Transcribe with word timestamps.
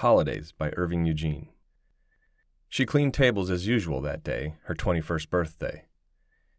Holidays 0.00 0.54
by 0.56 0.72
Irving 0.78 1.04
Eugene. 1.04 1.50
She 2.70 2.86
cleaned 2.86 3.12
tables 3.12 3.50
as 3.50 3.66
usual 3.66 4.00
that 4.00 4.24
day, 4.24 4.54
her 4.62 4.74
21st 4.74 5.28
birthday. 5.28 5.84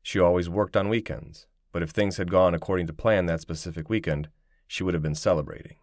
She 0.04 0.20
always 0.20 0.48
worked 0.48 0.78
on 0.78 0.90
weekends, 0.90 1.48
but 1.72 1.82
if 1.82 1.90
things 1.90 2.18
had 2.18 2.30
gone 2.30 2.54
according 2.54 2.86
to 2.86 2.94
plan 2.94 3.26
that 3.26 3.42
specific 3.42 3.90
weekend, 3.90 4.30
she 4.68 4.84
would 4.84 4.94
have 4.94 5.02
been 5.02 5.16
celebrating. 5.16 5.78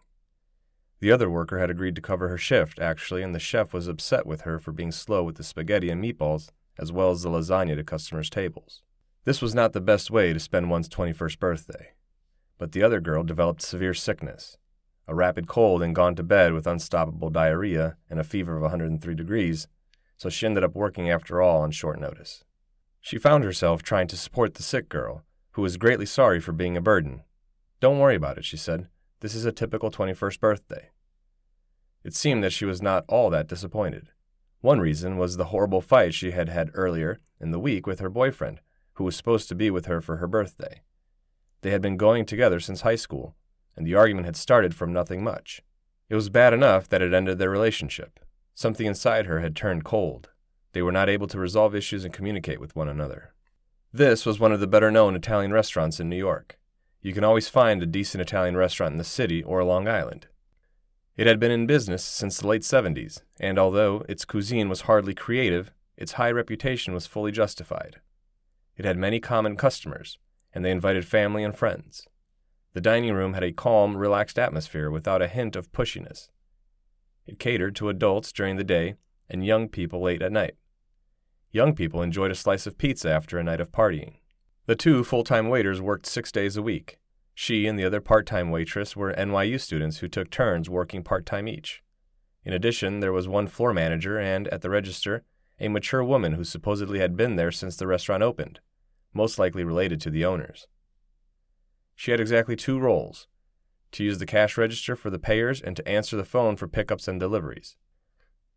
The 1.01 1.11
other 1.11 1.29
worker 1.29 1.59
had 1.59 1.69
agreed 1.69 1.95
to 1.95 2.01
cover 2.01 2.29
her 2.29 2.37
shift, 2.37 2.79
actually, 2.79 3.23
and 3.23 3.35
the 3.35 3.39
chef 3.39 3.73
was 3.73 3.89
upset 3.89 4.25
with 4.25 4.41
her 4.41 4.57
for 4.57 4.71
being 4.71 4.93
slow 4.93 5.23
with 5.23 5.35
the 5.35 5.43
spaghetti 5.43 5.89
and 5.89 6.01
meatballs, 6.01 6.51
as 6.77 6.93
well 6.93 7.11
as 7.11 7.23
the 7.23 7.29
lasagna 7.29 7.75
to 7.75 7.83
customers' 7.83 8.29
tables. 8.29 8.83
This 9.25 9.41
was 9.41 9.53
not 9.53 9.73
the 9.73 9.81
best 9.81 10.09
way 10.09 10.31
to 10.31 10.39
spend 10.39 10.69
one's 10.69 10.87
21st 10.87 11.37
birthday. 11.39 11.89
But 12.57 12.71
the 12.71 12.83
other 12.83 13.01
girl 13.01 13.23
developed 13.23 13.61
severe 13.61 13.93
sickness, 13.93 14.57
a 15.09 15.15
rapid 15.15 15.47
cold, 15.47 15.81
and 15.81 15.95
gone 15.95 16.15
to 16.15 16.23
bed 16.23 16.53
with 16.53 16.67
unstoppable 16.67 17.29
diarrhea 17.29 17.97
and 18.09 18.19
a 18.19 18.23
fever 18.23 18.55
of 18.55 18.61
103 18.61 19.15
degrees, 19.15 19.67
so 20.17 20.29
she 20.29 20.45
ended 20.45 20.63
up 20.63 20.75
working 20.75 21.09
after 21.09 21.41
all 21.41 21.61
on 21.61 21.71
short 21.71 21.99
notice. 21.99 22.43
She 23.01 23.17
found 23.17 23.43
herself 23.43 23.81
trying 23.81 24.07
to 24.07 24.17
support 24.17 24.53
the 24.53 24.63
sick 24.63 24.89
girl, 24.89 25.23
who 25.51 25.61
was 25.61 25.77
greatly 25.77 26.05
sorry 26.05 26.39
for 26.39 26.51
being 26.51 26.77
a 26.77 26.81
burden. 26.81 27.23
Don't 27.79 27.99
worry 27.99 28.15
about 28.15 28.37
it, 28.37 28.45
she 28.45 28.57
said. 28.57 28.87
This 29.21 29.33
is 29.33 29.45
a 29.45 29.51
typical 29.51 29.89
21st 29.89 30.39
birthday. 30.39 30.89
It 32.03 32.13
seemed 32.13 32.43
that 32.43 32.53
she 32.53 32.65
was 32.65 32.81
not 32.81 33.05
all 33.07 33.29
that 33.29 33.47
disappointed. 33.47 34.09
One 34.61 34.79
reason 34.79 35.17
was 35.17 35.37
the 35.37 35.45
horrible 35.45 35.81
fight 35.81 36.13
she 36.13 36.31
had 36.31 36.49
had 36.49 36.71
earlier 36.73 37.19
in 37.39 37.51
the 37.51 37.59
week 37.59 37.87
with 37.87 37.99
her 37.99 38.09
boyfriend, 38.09 38.59
who 38.93 39.05
was 39.05 39.15
supposed 39.15 39.47
to 39.49 39.55
be 39.55 39.71
with 39.71 39.85
her 39.85 40.01
for 40.01 40.17
her 40.17 40.27
birthday. 40.27 40.81
They 41.61 41.71
had 41.71 41.81
been 41.81 41.97
going 41.97 42.25
together 42.25 42.59
since 42.59 42.81
high 42.81 42.95
school, 42.95 43.35
and 43.75 43.85
the 43.85 43.95
argument 43.95 44.25
had 44.25 44.35
started 44.35 44.75
from 44.75 44.93
nothing 44.93 45.23
much. 45.23 45.61
It 46.09 46.15
was 46.15 46.29
bad 46.29 46.53
enough 46.53 46.89
that 46.89 47.01
it 47.01 47.13
ended 47.13 47.37
their 47.37 47.49
relationship. 47.49 48.19
Something 48.55 48.87
inside 48.87 49.25
her 49.25 49.39
had 49.39 49.55
turned 49.55 49.85
cold. 49.85 50.29
They 50.73 50.81
were 50.81 50.91
not 50.91 51.09
able 51.09 51.27
to 51.27 51.39
resolve 51.39 51.75
issues 51.75 52.03
and 52.03 52.13
communicate 52.13 52.59
with 52.59 52.75
one 52.75 52.89
another. 52.89 53.33
This 53.93 54.25
was 54.25 54.39
one 54.39 54.51
of 54.51 54.59
the 54.59 54.67
better 54.67 54.91
known 54.91 55.15
Italian 55.15 55.51
restaurants 55.51 55.99
in 55.99 56.09
New 56.09 56.17
York. 56.17 56.59
You 57.01 57.13
can 57.13 57.23
always 57.23 57.47
find 57.47 57.81
a 57.81 57.87
decent 57.87 58.21
Italian 58.21 58.57
restaurant 58.57 58.91
in 58.91 58.97
the 58.97 59.03
city 59.03 59.41
or 59.41 59.63
Long 59.63 59.87
Island. 59.87 60.27
It 61.15 61.27
had 61.27 61.39
been 61.39 61.51
in 61.51 61.65
business 61.65 62.03
since 62.03 62.37
the 62.37 62.47
late 62.47 62.61
70s, 62.61 63.21
and 63.39 63.57
although 63.57 64.05
its 64.07 64.25
cuisine 64.25 64.69
was 64.69 64.81
hardly 64.81 65.13
creative, 65.13 65.71
its 65.97 66.13
high 66.13 66.31
reputation 66.31 66.93
was 66.93 67.07
fully 67.07 67.31
justified. 67.31 67.99
It 68.77 68.85
had 68.85 68.97
many 68.97 69.19
common 69.19 69.57
customers, 69.57 70.17
and 70.53 70.63
they 70.63 70.71
invited 70.71 71.05
family 71.05 71.43
and 71.43 71.55
friends. 71.55 72.07
The 72.73 72.81
dining 72.81 73.13
room 73.13 73.33
had 73.33 73.43
a 73.43 73.51
calm, 73.51 73.97
relaxed 73.97 74.37
atmosphere 74.37 74.91
without 74.91 75.21
a 75.21 75.27
hint 75.27 75.55
of 75.55 75.71
pushiness. 75.71 76.29
It 77.25 77.39
catered 77.39 77.75
to 77.77 77.89
adults 77.89 78.31
during 78.31 78.57
the 78.57 78.63
day 78.63 78.95
and 79.29 79.45
young 79.45 79.69
people 79.69 80.01
late 80.01 80.21
at 80.21 80.31
night. 80.31 80.55
Young 81.51 81.73
people 81.73 82.01
enjoyed 82.01 82.31
a 82.31 82.35
slice 82.35 82.67
of 82.67 82.77
pizza 82.77 83.09
after 83.09 83.37
a 83.37 83.43
night 83.43 83.59
of 83.59 83.71
partying. 83.71 84.15
The 84.65 84.75
two 84.75 85.03
full 85.03 85.23
time 85.23 85.49
waiters 85.49 85.81
worked 85.81 86.05
six 86.05 86.31
days 86.31 86.57
a 86.57 86.61
week. 86.61 86.99
She 87.33 87.65
and 87.65 87.77
the 87.79 87.85
other 87.85 88.01
part 88.01 88.25
time 88.27 88.51
waitress 88.51 88.95
were 88.95 89.13
NYU 89.13 89.59
students 89.59 89.97
who 89.97 90.07
took 90.07 90.29
turns 90.29 90.69
working 90.69 91.03
part 91.03 91.25
time 91.25 91.47
each. 91.47 91.81
In 92.43 92.53
addition, 92.53 92.99
there 92.99 93.13
was 93.13 93.27
one 93.27 93.47
floor 93.47 93.73
manager 93.73 94.19
and, 94.19 94.47
at 94.49 94.61
the 94.61 94.69
register, 94.69 95.23
a 95.59 95.69
mature 95.69 96.03
woman 96.03 96.33
who 96.33 96.43
supposedly 96.43 96.99
had 96.99 97.17
been 97.17 97.35
there 97.35 97.51
since 97.51 97.75
the 97.75 97.87
restaurant 97.87 98.23
opened 98.23 98.59
most 99.13 99.39
likely 99.39 99.63
related 99.63 99.99
to 100.01 100.09
the 100.09 100.25
owners. 100.25 100.67
She 101.99 102.11
had 102.11 102.21
exactly 102.21 102.55
two 102.55 102.79
roles 102.79 103.27
to 103.91 104.05
use 104.05 104.19
the 104.19 104.25
cash 104.25 104.57
register 104.57 104.95
for 104.95 105.09
the 105.09 105.19
payers 105.19 105.59
and 105.59 105.75
to 105.75 105.85
answer 105.85 106.15
the 106.15 106.23
phone 106.23 106.55
for 106.55 106.65
pickups 106.65 107.09
and 107.09 107.19
deliveries. 107.19 107.75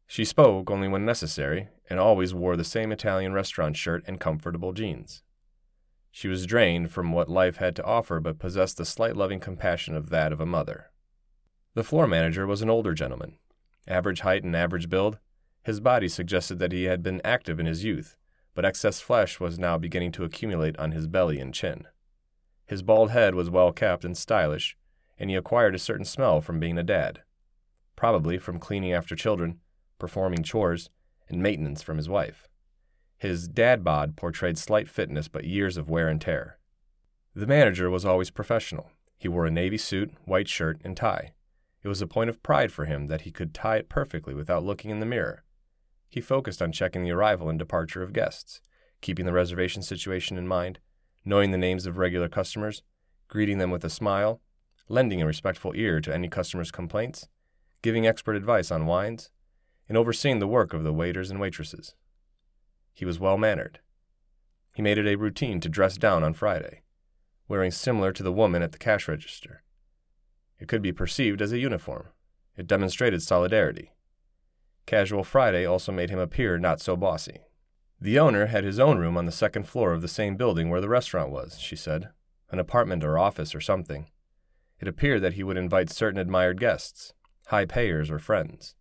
She 0.06 0.24
spoke 0.24 0.70
only 0.70 0.86
when 0.86 1.04
necessary 1.04 1.66
and 1.90 1.98
always 1.98 2.32
wore 2.32 2.56
the 2.56 2.62
same 2.62 2.92
Italian 2.92 3.32
restaurant 3.32 3.76
shirt 3.76 4.04
and 4.06 4.20
comfortable 4.20 4.72
jeans. 4.72 5.24
She 6.12 6.28
was 6.28 6.46
drained 6.46 6.92
from 6.92 7.10
what 7.10 7.28
life 7.28 7.56
had 7.56 7.74
to 7.74 7.84
offer 7.84 8.20
but 8.20 8.38
possessed 8.38 8.76
the 8.76 8.84
slight 8.84 9.16
loving 9.16 9.40
compassion 9.40 9.96
of 9.96 10.10
that 10.10 10.32
of 10.32 10.40
a 10.40 10.46
mother. 10.46 10.92
The 11.74 11.82
floor 11.82 12.06
manager 12.06 12.46
was 12.46 12.62
an 12.62 12.70
older 12.70 12.94
gentleman, 12.94 13.38
average 13.88 14.20
height 14.20 14.44
and 14.44 14.54
average 14.54 14.88
build. 14.88 15.18
His 15.64 15.80
body 15.80 16.06
suggested 16.06 16.60
that 16.60 16.70
he 16.70 16.84
had 16.84 17.02
been 17.02 17.20
active 17.24 17.58
in 17.58 17.66
his 17.66 17.82
youth, 17.82 18.16
but 18.54 18.64
excess 18.64 19.00
flesh 19.00 19.40
was 19.40 19.58
now 19.58 19.78
beginning 19.78 20.12
to 20.12 20.22
accumulate 20.22 20.78
on 20.78 20.92
his 20.92 21.08
belly 21.08 21.40
and 21.40 21.52
chin. 21.52 21.88
His 22.72 22.82
bald 22.82 23.10
head 23.10 23.34
was 23.34 23.50
well 23.50 23.70
kept 23.70 24.02
and 24.02 24.16
stylish, 24.16 24.78
and 25.18 25.28
he 25.28 25.36
acquired 25.36 25.74
a 25.74 25.78
certain 25.78 26.06
smell 26.06 26.40
from 26.40 26.58
being 26.58 26.78
a 26.78 26.82
dad, 26.82 27.20
probably 27.96 28.38
from 28.38 28.58
cleaning 28.58 28.94
after 28.94 29.14
children, 29.14 29.60
performing 29.98 30.42
chores, 30.42 30.88
and 31.28 31.42
maintenance 31.42 31.82
from 31.82 31.98
his 31.98 32.08
wife. 32.08 32.48
His 33.18 33.46
dad 33.46 33.84
bod 33.84 34.16
portrayed 34.16 34.56
slight 34.56 34.88
fitness 34.88 35.28
but 35.28 35.44
years 35.44 35.76
of 35.76 35.90
wear 35.90 36.08
and 36.08 36.18
tear. 36.18 36.56
The 37.34 37.46
manager 37.46 37.90
was 37.90 38.06
always 38.06 38.30
professional. 38.30 38.90
He 39.18 39.28
wore 39.28 39.44
a 39.44 39.50
navy 39.50 39.76
suit, 39.76 40.14
white 40.24 40.48
shirt, 40.48 40.80
and 40.82 40.96
tie. 40.96 41.34
It 41.82 41.88
was 41.88 42.00
a 42.00 42.06
point 42.06 42.30
of 42.30 42.42
pride 42.42 42.72
for 42.72 42.86
him 42.86 43.08
that 43.08 43.20
he 43.20 43.30
could 43.30 43.52
tie 43.52 43.76
it 43.76 43.90
perfectly 43.90 44.32
without 44.32 44.64
looking 44.64 44.90
in 44.90 45.00
the 45.00 45.04
mirror 45.04 45.44
he 46.12 46.20
focused 46.20 46.60
on 46.60 46.72
checking 46.72 47.02
the 47.02 47.10
arrival 47.10 47.48
and 47.48 47.58
departure 47.58 48.02
of 48.02 48.12
guests, 48.12 48.60
keeping 49.00 49.24
the 49.24 49.32
reservation 49.32 49.80
situation 49.80 50.36
in 50.36 50.46
mind, 50.46 50.78
knowing 51.24 51.50
the 51.50 51.58
names 51.58 51.86
of 51.86 51.98
regular 51.98 52.28
customers, 52.28 52.82
greeting 53.28 53.58
them 53.58 53.70
with 53.70 53.84
a 53.84 53.90
smile, 53.90 54.40
lending 54.88 55.22
a 55.22 55.26
respectful 55.26 55.72
ear 55.74 56.00
to 56.00 56.14
any 56.14 56.28
customer's 56.28 56.70
complaints, 56.70 57.28
giving 57.80 58.06
expert 58.06 58.36
advice 58.36 58.70
on 58.70 58.86
wines, 58.86 59.30
and 59.88 59.96
overseeing 59.96 60.38
the 60.38 60.46
work 60.46 60.72
of 60.72 60.84
the 60.84 60.92
waiters 60.92 61.30
and 61.30 61.40
waitresses. 61.40 61.94
He 62.92 63.04
was 63.04 63.18
well 63.18 63.38
mannered. 63.38 63.80
He 64.74 64.82
made 64.82 64.98
it 64.98 65.06
a 65.06 65.16
routine 65.16 65.60
to 65.60 65.68
dress 65.68 65.96
down 65.96 66.22
on 66.24 66.34
Friday, 66.34 66.82
wearing 67.48 67.70
similar 67.70 68.12
to 68.12 68.22
the 68.22 68.32
woman 68.32 68.62
at 68.62 68.72
the 68.72 68.78
cash 68.78 69.08
register. 69.08 69.62
It 70.58 70.68
could 70.68 70.82
be 70.82 70.92
perceived 70.92 71.42
as 71.42 71.52
a 71.52 71.58
uniform. 71.58 72.08
It 72.56 72.66
demonstrated 72.66 73.22
solidarity. 73.22 73.92
Casual 74.86 75.24
Friday 75.24 75.66
also 75.66 75.92
made 75.92 76.10
him 76.10 76.18
appear 76.18 76.58
not 76.58 76.80
so 76.80 76.96
bossy. 76.96 77.40
The 78.02 78.18
owner 78.18 78.46
had 78.46 78.64
his 78.64 78.80
own 78.80 78.98
room 78.98 79.16
on 79.16 79.26
the 79.26 79.30
second 79.30 79.68
floor 79.68 79.92
of 79.92 80.02
the 80.02 80.08
same 80.08 80.36
building 80.36 80.68
where 80.68 80.80
the 80.80 80.88
restaurant 80.88 81.30
was, 81.30 81.60
she 81.60 81.76
said, 81.76 82.08
an 82.50 82.58
apartment 82.58 83.04
or 83.04 83.16
office 83.16 83.54
or 83.54 83.60
something. 83.60 84.10
It 84.80 84.88
appeared 84.88 85.22
that 85.22 85.34
he 85.34 85.44
would 85.44 85.56
invite 85.56 85.88
certain 85.88 86.18
admired 86.18 86.58
guests, 86.58 87.12
high 87.46 87.64
payers 87.64 88.10
or 88.10 88.18
friends. 88.18 88.74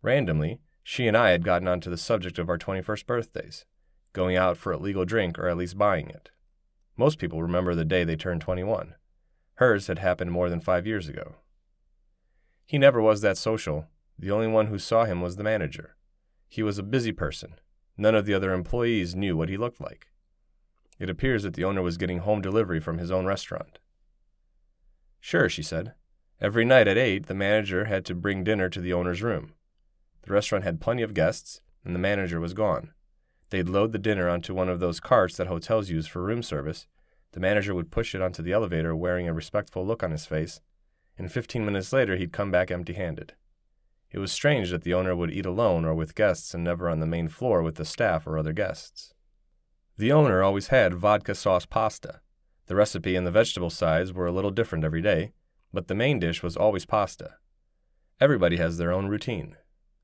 Randomly, 0.00 0.60
she 0.84 1.08
and 1.08 1.16
I 1.16 1.30
had 1.30 1.42
gotten 1.42 1.66
onto 1.66 1.90
the 1.90 1.96
subject 1.96 2.38
of 2.38 2.48
our 2.48 2.56
21st 2.56 3.04
birthdays, 3.04 3.64
going 4.12 4.36
out 4.36 4.56
for 4.56 4.70
a 4.70 4.78
legal 4.78 5.04
drink 5.04 5.36
or 5.36 5.48
at 5.48 5.56
least 5.56 5.76
buying 5.76 6.08
it. 6.08 6.30
Most 6.96 7.18
people 7.18 7.42
remember 7.42 7.74
the 7.74 7.84
day 7.84 8.04
they 8.04 8.14
turned 8.14 8.42
21. 8.42 8.94
Hers 9.54 9.88
had 9.88 9.98
happened 9.98 10.30
more 10.30 10.48
than 10.48 10.60
five 10.60 10.86
years 10.86 11.08
ago. 11.08 11.34
He 12.64 12.78
never 12.78 13.02
was 13.02 13.22
that 13.22 13.38
social, 13.38 13.88
the 14.16 14.30
only 14.30 14.46
one 14.46 14.68
who 14.68 14.78
saw 14.78 15.04
him 15.04 15.20
was 15.20 15.34
the 15.34 15.42
manager. 15.42 15.96
He 16.48 16.62
was 16.62 16.78
a 16.78 16.84
busy 16.84 17.10
person. 17.10 17.56
None 18.00 18.14
of 18.14 18.24
the 18.24 18.32
other 18.32 18.54
employees 18.54 19.14
knew 19.14 19.36
what 19.36 19.50
he 19.50 19.58
looked 19.58 19.78
like. 19.78 20.06
It 20.98 21.10
appears 21.10 21.42
that 21.42 21.52
the 21.52 21.64
owner 21.64 21.82
was 21.82 21.98
getting 21.98 22.20
home 22.20 22.40
delivery 22.40 22.80
from 22.80 22.96
his 22.96 23.10
own 23.10 23.26
restaurant. 23.26 23.78
Sure, 25.20 25.50
she 25.50 25.62
said. 25.62 25.92
Every 26.40 26.64
night 26.64 26.88
at 26.88 26.96
8, 26.96 27.26
the 27.26 27.34
manager 27.34 27.84
had 27.84 28.06
to 28.06 28.14
bring 28.14 28.42
dinner 28.42 28.70
to 28.70 28.80
the 28.80 28.94
owner's 28.94 29.22
room. 29.22 29.52
The 30.22 30.32
restaurant 30.32 30.64
had 30.64 30.80
plenty 30.80 31.02
of 31.02 31.12
guests, 31.12 31.60
and 31.84 31.94
the 31.94 31.98
manager 32.00 32.40
was 32.40 32.54
gone. 32.54 32.94
They'd 33.50 33.68
load 33.68 33.92
the 33.92 33.98
dinner 33.98 34.30
onto 34.30 34.54
one 34.54 34.70
of 34.70 34.80
those 34.80 34.98
carts 34.98 35.36
that 35.36 35.48
hotels 35.48 35.90
use 35.90 36.06
for 36.06 36.22
room 36.22 36.42
service. 36.42 36.86
The 37.32 37.40
manager 37.40 37.74
would 37.74 37.90
push 37.90 38.14
it 38.14 38.22
onto 38.22 38.42
the 38.42 38.52
elevator 38.52 38.96
wearing 38.96 39.28
a 39.28 39.34
respectful 39.34 39.86
look 39.86 40.02
on 40.02 40.10
his 40.10 40.24
face, 40.24 40.62
and 41.18 41.30
15 41.30 41.66
minutes 41.66 41.92
later 41.92 42.16
he'd 42.16 42.32
come 42.32 42.50
back 42.50 42.70
empty 42.70 42.94
handed. 42.94 43.34
It 44.10 44.18
was 44.18 44.32
strange 44.32 44.70
that 44.70 44.82
the 44.82 44.94
owner 44.94 45.14
would 45.14 45.30
eat 45.30 45.46
alone 45.46 45.84
or 45.84 45.94
with 45.94 46.14
guests 46.14 46.52
and 46.52 46.64
never 46.64 46.88
on 46.88 47.00
the 47.00 47.06
main 47.06 47.28
floor 47.28 47.62
with 47.62 47.76
the 47.76 47.84
staff 47.84 48.26
or 48.26 48.36
other 48.36 48.52
guests. 48.52 49.14
The 49.96 50.10
owner 50.10 50.42
always 50.42 50.68
had 50.68 50.94
vodka 50.94 51.34
sauce 51.34 51.66
pasta. 51.66 52.20
The 52.66 52.74
recipe 52.74 53.14
and 53.14 53.26
the 53.26 53.30
vegetable 53.30 53.70
sides 53.70 54.12
were 54.12 54.26
a 54.26 54.32
little 54.32 54.50
different 54.50 54.84
every 54.84 55.02
day, 55.02 55.32
but 55.72 55.88
the 55.88 55.94
main 55.94 56.18
dish 56.18 56.42
was 56.42 56.56
always 56.56 56.86
pasta. 56.86 57.36
Everybody 58.20 58.56
has 58.56 58.78
their 58.78 58.92
own 58.92 59.06
routine. 59.06 59.56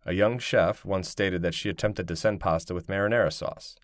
A 0.04 0.12
young 0.12 0.38
chef 0.38 0.84
once 0.84 1.08
stated 1.08 1.42
that 1.42 1.54
she 1.54 1.68
attempted 1.68 2.06
to 2.06 2.16
send 2.16 2.40
pasta 2.40 2.74
with 2.74 2.86
marinara 2.86 3.32
sauce. 3.32 3.76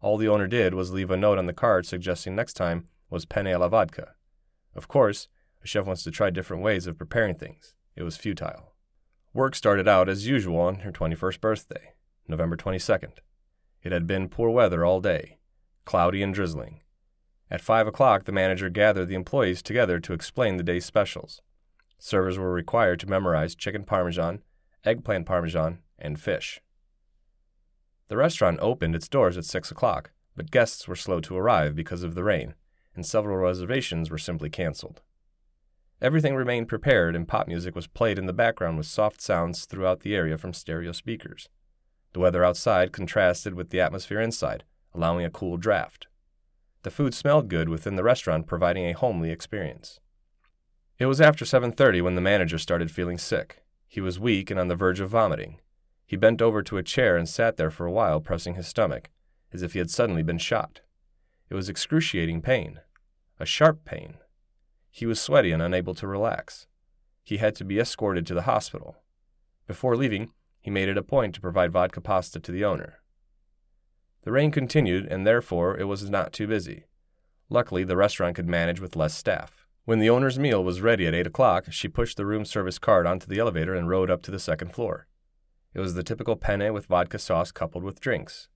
All 0.00 0.16
the 0.16 0.28
owner 0.28 0.48
did 0.48 0.74
was 0.74 0.92
leave 0.92 1.10
a 1.10 1.16
note 1.16 1.38
on 1.38 1.46
the 1.46 1.52
card 1.52 1.86
suggesting 1.86 2.34
next 2.34 2.54
time 2.54 2.88
was 3.08 3.24
penne 3.24 3.46
alla 3.46 3.68
vodka. 3.68 4.14
Of 4.74 4.88
course, 4.88 5.28
a 5.62 5.66
chef 5.66 5.86
wants 5.86 6.02
to 6.04 6.10
try 6.10 6.30
different 6.30 6.62
ways 6.62 6.86
of 6.86 6.98
preparing 6.98 7.36
things. 7.36 7.74
It 7.94 8.02
was 8.02 8.16
futile. 8.16 8.69
Work 9.32 9.54
started 9.54 9.86
out 9.86 10.08
as 10.08 10.26
usual 10.26 10.58
on 10.58 10.80
her 10.80 10.90
21st 10.90 11.40
birthday, 11.40 11.92
November 12.26 12.56
22nd. 12.56 13.18
It 13.84 13.92
had 13.92 14.04
been 14.04 14.28
poor 14.28 14.50
weather 14.50 14.84
all 14.84 15.00
day, 15.00 15.38
cloudy 15.84 16.20
and 16.20 16.34
drizzling. 16.34 16.80
At 17.48 17.60
5 17.60 17.86
o'clock, 17.86 18.24
the 18.24 18.32
manager 18.32 18.68
gathered 18.70 19.06
the 19.06 19.14
employees 19.14 19.62
together 19.62 20.00
to 20.00 20.12
explain 20.12 20.56
the 20.56 20.64
day's 20.64 20.84
specials. 20.84 21.42
Servers 21.96 22.38
were 22.38 22.52
required 22.52 22.98
to 23.00 23.08
memorize 23.08 23.54
chicken 23.54 23.84
parmesan, 23.84 24.42
eggplant 24.84 25.26
parmesan, 25.26 25.78
and 25.96 26.18
fish. 26.18 26.60
The 28.08 28.16
restaurant 28.16 28.58
opened 28.60 28.96
its 28.96 29.08
doors 29.08 29.36
at 29.36 29.44
6 29.44 29.70
o'clock, 29.70 30.10
but 30.34 30.50
guests 30.50 30.88
were 30.88 30.96
slow 30.96 31.20
to 31.20 31.36
arrive 31.36 31.76
because 31.76 32.02
of 32.02 32.16
the 32.16 32.24
rain, 32.24 32.54
and 32.96 33.06
several 33.06 33.36
reservations 33.36 34.10
were 34.10 34.18
simply 34.18 34.50
canceled. 34.50 35.02
Everything 36.02 36.34
remained 36.34 36.68
prepared, 36.68 37.14
and 37.14 37.28
pop 37.28 37.46
music 37.46 37.74
was 37.74 37.86
played 37.86 38.18
in 38.18 38.26
the 38.26 38.32
background 38.32 38.78
with 38.78 38.86
soft 38.86 39.20
sounds 39.20 39.66
throughout 39.66 40.00
the 40.00 40.14
area 40.14 40.38
from 40.38 40.54
stereo 40.54 40.92
speakers. 40.92 41.48
The 42.12 42.20
weather 42.20 42.42
outside 42.42 42.92
contrasted 42.92 43.54
with 43.54 43.70
the 43.70 43.80
atmosphere 43.80 44.20
inside, 44.20 44.64
allowing 44.94 45.24
a 45.24 45.30
cool 45.30 45.58
draft. 45.58 46.06
The 46.82 46.90
food 46.90 47.12
smelled 47.12 47.48
good 47.48 47.68
within 47.68 47.96
the 47.96 48.02
restaurant, 48.02 48.46
providing 48.46 48.86
a 48.86 48.92
homely 48.92 49.30
experience. 49.30 50.00
It 50.98 51.06
was 51.06 51.20
after 51.20 51.44
7:30 51.44 52.00
when 52.00 52.14
the 52.14 52.20
manager 52.22 52.56
started 52.56 52.90
feeling 52.90 53.18
sick. 53.18 53.62
He 53.86 54.00
was 54.00 54.18
weak 54.18 54.50
and 54.50 54.58
on 54.58 54.68
the 54.68 54.76
verge 54.76 55.00
of 55.00 55.10
vomiting. 55.10 55.60
He 56.06 56.16
bent 56.16 56.40
over 56.40 56.62
to 56.62 56.78
a 56.78 56.82
chair 56.82 57.16
and 57.16 57.28
sat 57.28 57.56
there 57.56 57.70
for 57.70 57.86
a 57.86 57.92
while, 57.92 58.20
pressing 58.20 58.54
his 58.54 58.66
stomach, 58.66 59.10
as 59.52 59.62
if 59.62 59.74
he 59.74 59.78
had 59.78 59.90
suddenly 59.90 60.22
been 60.22 60.38
shot. 60.38 60.80
It 61.50 61.54
was 61.54 61.68
excruciating 61.68 62.40
pain, 62.42 62.80
a 63.38 63.44
sharp 63.44 63.84
pain. 63.84 64.16
He 64.90 65.06
was 65.06 65.20
sweaty 65.20 65.52
and 65.52 65.62
unable 65.62 65.94
to 65.94 66.06
relax. 66.06 66.66
He 67.22 67.36
had 67.36 67.54
to 67.56 67.64
be 67.64 67.78
escorted 67.78 68.26
to 68.26 68.34
the 68.34 68.42
hospital. 68.42 68.96
Before 69.66 69.96
leaving, 69.96 70.32
he 70.60 70.70
made 70.70 70.88
it 70.88 70.98
a 70.98 71.02
point 71.02 71.34
to 71.34 71.40
provide 71.40 71.72
vodka 71.72 72.00
pasta 72.00 72.40
to 72.40 72.52
the 72.52 72.64
owner. 72.64 72.98
The 74.22 74.32
rain 74.32 74.50
continued, 74.50 75.06
and 75.06 75.26
therefore 75.26 75.78
it 75.78 75.84
was 75.84 76.10
not 76.10 76.32
too 76.32 76.46
busy. 76.46 76.84
Luckily, 77.48 77.84
the 77.84 77.96
restaurant 77.96 78.36
could 78.36 78.48
manage 78.48 78.80
with 78.80 78.96
less 78.96 79.16
staff. 79.16 79.66
When 79.84 79.98
the 79.98 80.10
owner's 80.10 80.38
meal 80.38 80.62
was 80.62 80.82
ready 80.82 81.06
at 81.06 81.14
8 81.14 81.26
o'clock, 81.26 81.66
she 81.70 81.88
pushed 81.88 82.16
the 82.16 82.26
room 82.26 82.44
service 82.44 82.78
cart 82.78 83.06
onto 83.06 83.26
the 83.26 83.38
elevator 83.38 83.74
and 83.74 83.88
rode 83.88 84.10
up 84.10 84.22
to 84.22 84.30
the 84.30 84.38
second 84.38 84.74
floor. 84.74 85.06
It 85.72 85.80
was 85.80 85.94
the 85.94 86.02
typical 86.02 86.36
penne 86.36 86.74
with 86.74 86.86
vodka 86.86 87.18
sauce 87.18 87.50
coupled 87.50 87.82
with 87.82 88.00
drinks. 88.00 88.48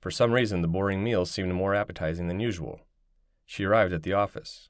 For 0.00 0.10
some 0.10 0.32
reason, 0.32 0.62
the 0.62 0.68
boring 0.68 1.04
meal 1.04 1.26
seemed 1.26 1.52
more 1.52 1.74
appetizing 1.74 2.28
than 2.28 2.40
usual. 2.40 2.80
She 3.44 3.64
arrived 3.64 3.92
at 3.92 4.02
the 4.02 4.14
office. 4.14 4.69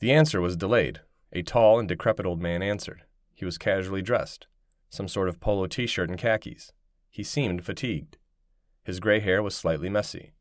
The 0.00 0.12
answer 0.12 0.40
was 0.40 0.56
delayed. 0.56 1.00
A 1.32 1.42
tall 1.42 1.78
and 1.78 1.88
decrepit 1.88 2.24
old 2.24 2.40
man 2.40 2.62
answered. 2.62 3.02
He 3.34 3.44
was 3.44 3.58
casually 3.58 4.02
dressed, 4.02 4.46
some 4.88 5.08
sort 5.08 5.28
of 5.28 5.40
polo 5.40 5.66
t 5.66 5.86
shirt 5.86 6.08
and 6.08 6.18
khakis. 6.18 6.72
He 7.10 7.22
seemed 7.22 7.64
fatigued. 7.64 8.16
His 8.84 9.00
gray 9.00 9.20
hair 9.20 9.42
was 9.42 9.54
slightly 9.54 9.88
messy. 9.88 10.32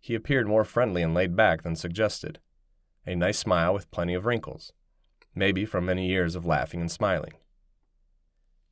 He 0.00 0.14
appeared 0.14 0.46
more 0.46 0.64
friendly 0.64 1.02
and 1.02 1.14
laid 1.14 1.34
back 1.34 1.62
than 1.62 1.76
suggested. 1.76 2.38
A 3.06 3.16
nice 3.16 3.38
smile 3.38 3.74
with 3.74 3.90
plenty 3.90 4.14
of 4.14 4.26
wrinkles, 4.26 4.72
maybe 5.34 5.64
from 5.64 5.86
many 5.86 6.06
years 6.06 6.34
of 6.34 6.46
laughing 6.46 6.80
and 6.80 6.90
smiling. 6.90 7.32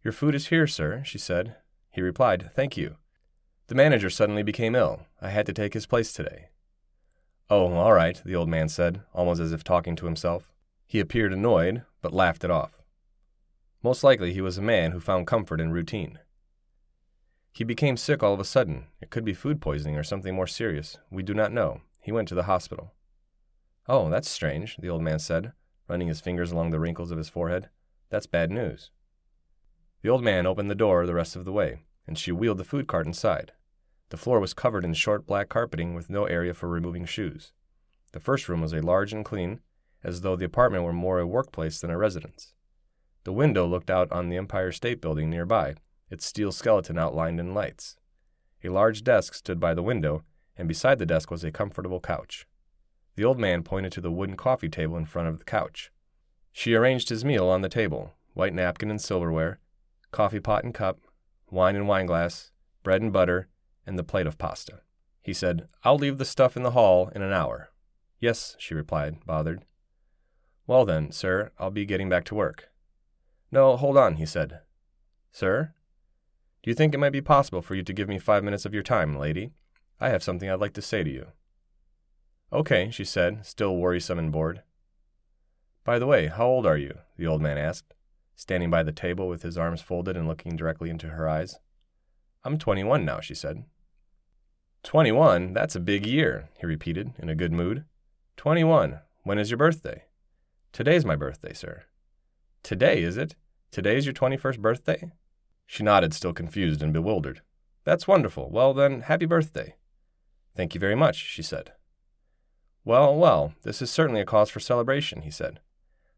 Your 0.02 0.12
food 0.12 0.34
is 0.34 0.48
here, 0.48 0.66
sir, 0.66 1.02
she 1.04 1.18
said. 1.18 1.56
He 1.90 2.00
replied, 2.00 2.50
Thank 2.54 2.76
you. 2.76 2.96
The 3.68 3.74
manager 3.74 4.10
suddenly 4.10 4.42
became 4.42 4.74
ill. 4.74 5.06
I 5.20 5.30
had 5.30 5.46
to 5.46 5.52
take 5.52 5.74
his 5.74 5.86
place 5.86 6.12
today. 6.12 6.48
Oh, 7.50 7.72
all 7.74 7.92
right, 7.92 8.20
the 8.24 8.34
old 8.34 8.48
man 8.48 8.68
said, 8.68 9.02
almost 9.12 9.40
as 9.40 9.52
if 9.52 9.62
talking 9.62 9.96
to 9.96 10.06
himself. 10.06 10.50
He 10.86 11.00
appeared 11.00 11.32
annoyed, 11.32 11.82
but 12.00 12.12
laughed 12.12 12.44
it 12.44 12.50
off. 12.50 12.80
Most 13.82 14.02
likely 14.02 14.32
he 14.32 14.40
was 14.40 14.56
a 14.56 14.62
man 14.62 14.92
who 14.92 15.00
found 15.00 15.26
comfort 15.26 15.60
in 15.60 15.70
routine. 15.70 16.18
He 17.52 17.62
became 17.62 17.96
sick 17.96 18.22
all 18.22 18.32
of 18.32 18.40
a 18.40 18.44
sudden. 18.44 18.86
It 19.00 19.10
could 19.10 19.24
be 19.24 19.34
food 19.34 19.60
poisoning 19.60 19.96
or 19.96 20.02
something 20.02 20.34
more 20.34 20.46
serious. 20.46 20.96
We 21.10 21.22
do 21.22 21.34
not 21.34 21.52
know. 21.52 21.82
He 22.00 22.12
went 22.12 22.28
to 22.28 22.34
the 22.34 22.44
hospital. 22.44 22.94
Oh, 23.86 24.08
that's 24.08 24.30
strange, 24.30 24.78
the 24.78 24.88
old 24.88 25.02
man 25.02 25.18
said, 25.18 25.52
running 25.86 26.08
his 26.08 26.22
fingers 26.22 26.50
along 26.50 26.70
the 26.70 26.80
wrinkles 26.80 27.10
of 27.10 27.18
his 27.18 27.28
forehead. 27.28 27.68
That's 28.08 28.26
bad 28.26 28.50
news. 28.50 28.90
The 30.02 30.08
old 30.08 30.24
man 30.24 30.46
opened 30.46 30.70
the 30.70 30.74
door 30.74 31.06
the 31.06 31.14
rest 31.14 31.36
of 31.36 31.44
the 31.44 31.52
way, 31.52 31.82
and 32.06 32.18
she 32.18 32.32
wheeled 32.32 32.58
the 32.58 32.64
food 32.64 32.86
cart 32.86 33.06
inside. 33.06 33.52
The 34.10 34.16
floor 34.16 34.40
was 34.40 34.54
covered 34.54 34.84
in 34.84 34.94
short 34.94 35.26
black 35.26 35.48
carpeting 35.48 35.94
with 35.94 36.10
no 36.10 36.24
area 36.24 36.54
for 36.54 36.68
removing 36.68 37.04
shoes. 37.04 37.52
The 38.12 38.20
first 38.20 38.48
room 38.48 38.60
was 38.60 38.72
a 38.72 38.80
large 38.80 39.12
and 39.12 39.24
clean, 39.24 39.60
as 40.02 40.20
though 40.20 40.36
the 40.36 40.44
apartment 40.44 40.84
were 40.84 40.92
more 40.92 41.18
a 41.18 41.26
workplace 41.26 41.80
than 41.80 41.90
a 41.90 41.98
residence. 41.98 42.52
The 43.24 43.32
window 43.32 43.66
looked 43.66 43.90
out 43.90 44.12
on 44.12 44.28
the 44.28 44.36
Empire 44.36 44.70
State 44.70 45.00
Building 45.00 45.30
nearby, 45.30 45.74
its 46.10 46.26
steel 46.26 46.52
skeleton 46.52 46.98
outlined 46.98 47.40
in 47.40 47.54
lights. 47.54 47.96
A 48.62 48.68
large 48.68 49.02
desk 49.02 49.34
stood 49.34 49.58
by 49.58 49.74
the 49.74 49.82
window, 49.82 50.22
and 50.56 50.68
beside 50.68 50.98
the 50.98 51.06
desk 51.06 51.30
was 51.30 51.42
a 51.42 51.50
comfortable 51.50 52.00
couch. 52.00 52.46
The 53.16 53.24
old 53.24 53.38
man 53.38 53.62
pointed 53.62 53.92
to 53.92 54.00
the 54.00 54.10
wooden 54.10 54.36
coffee 54.36 54.68
table 54.68 54.96
in 54.96 55.06
front 55.06 55.28
of 55.28 55.38
the 55.38 55.44
couch. 55.44 55.90
She 56.52 56.74
arranged 56.74 57.08
his 57.08 57.24
meal 57.24 57.48
on 57.48 57.62
the 57.62 57.68
table 57.68 58.12
white 58.34 58.52
napkin 58.52 58.90
and 58.90 59.00
silverware, 59.00 59.60
coffee 60.10 60.40
pot 60.40 60.64
and 60.64 60.74
cup, 60.74 60.98
wine 61.50 61.76
and 61.76 61.86
wineglass, 61.86 62.50
bread 62.82 63.00
and 63.00 63.12
butter, 63.12 63.48
and 63.86 63.98
the 63.98 64.04
plate 64.04 64.26
of 64.26 64.38
pasta. 64.38 64.80
He 65.22 65.32
said, 65.32 65.68
I'll 65.82 65.96
leave 65.96 66.18
the 66.18 66.24
stuff 66.24 66.56
in 66.56 66.62
the 66.62 66.72
hall 66.72 67.10
in 67.14 67.22
an 67.22 67.32
hour. 67.32 67.70
Yes, 68.20 68.56
she 68.58 68.74
replied, 68.74 69.24
bothered. 69.26 69.64
Well 70.66 70.84
then, 70.84 71.12
sir, 71.12 71.50
I'll 71.58 71.70
be 71.70 71.84
getting 71.84 72.08
back 72.08 72.24
to 72.26 72.34
work. 72.34 72.70
No, 73.50 73.76
hold 73.76 73.96
on, 73.96 74.16
he 74.16 74.26
said. 74.26 74.60
Sir? 75.32 75.74
Do 76.62 76.70
you 76.70 76.74
think 76.74 76.94
it 76.94 76.98
might 76.98 77.10
be 77.10 77.20
possible 77.20 77.60
for 77.60 77.74
you 77.74 77.82
to 77.82 77.92
give 77.92 78.08
me 78.08 78.18
five 78.18 78.42
minutes 78.42 78.64
of 78.64 78.72
your 78.72 78.82
time, 78.82 79.18
lady? 79.18 79.52
I 80.00 80.08
have 80.08 80.22
something 80.22 80.48
I'd 80.48 80.60
like 80.60 80.72
to 80.74 80.82
say 80.82 81.04
to 81.04 81.10
you. 81.10 81.26
Okay, 82.52 82.90
she 82.90 83.04
said, 83.04 83.44
still 83.44 83.76
worrisome 83.76 84.18
and 84.18 84.32
bored. 84.32 84.62
By 85.84 85.98
the 85.98 86.06
way, 86.06 86.28
how 86.28 86.46
old 86.46 86.66
are 86.66 86.78
you? 86.78 86.98
the 87.16 87.26
old 87.26 87.42
man 87.42 87.58
asked, 87.58 87.94
standing 88.34 88.70
by 88.70 88.82
the 88.82 88.92
table 88.92 89.28
with 89.28 89.42
his 89.42 89.58
arms 89.58 89.82
folded 89.82 90.16
and 90.16 90.26
looking 90.26 90.56
directly 90.56 90.90
into 90.90 91.08
her 91.08 91.28
eyes. 91.28 91.58
I'm 92.44 92.58
21 92.58 93.04
now, 93.04 93.20
she 93.20 93.34
said. 93.34 93.64
21? 94.84 95.54
That's 95.54 95.74
a 95.74 95.80
big 95.80 96.04
year, 96.04 96.50
he 96.60 96.66
repeated, 96.66 97.12
in 97.18 97.30
a 97.30 97.34
good 97.34 97.52
mood. 97.52 97.84
21. 98.36 99.00
When 99.22 99.38
is 99.38 99.50
your 99.50 99.56
birthday? 99.56 100.04
Today's 100.72 101.06
my 101.06 101.16
birthday, 101.16 101.54
sir. 101.54 101.84
Today, 102.62 103.02
is 103.02 103.16
it? 103.16 103.34
Today's 103.70 104.04
your 104.04 104.12
21st 104.12 104.60
birthday? 104.60 105.12
She 105.66 105.82
nodded, 105.82 106.12
still 106.12 106.34
confused 106.34 106.82
and 106.82 106.92
bewildered. 106.92 107.40
That's 107.84 108.06
wonderful. 108.06 108.50
Well, 108.50 108.74
then, 108.74 109.00
happy 109.00 109.24
birthday. 109.24 109.74
Thank 110.54 110.74
you 110.74 110.80
very 110.80 110.94
much, 110.94 111.16
she 111.16 111.42
said. 111.42 111.72
Well, 112.84 113.16
well, 113.16 113.54
this 113.62 113.80
is 113.80 113.90
certainly 113.90 114.20
a 114.20 114.26
cause 114.26 114.50
for 114.50 114.60
celebration, 114.60 115.22
he 115.22 115.30
said. 115.30 115.60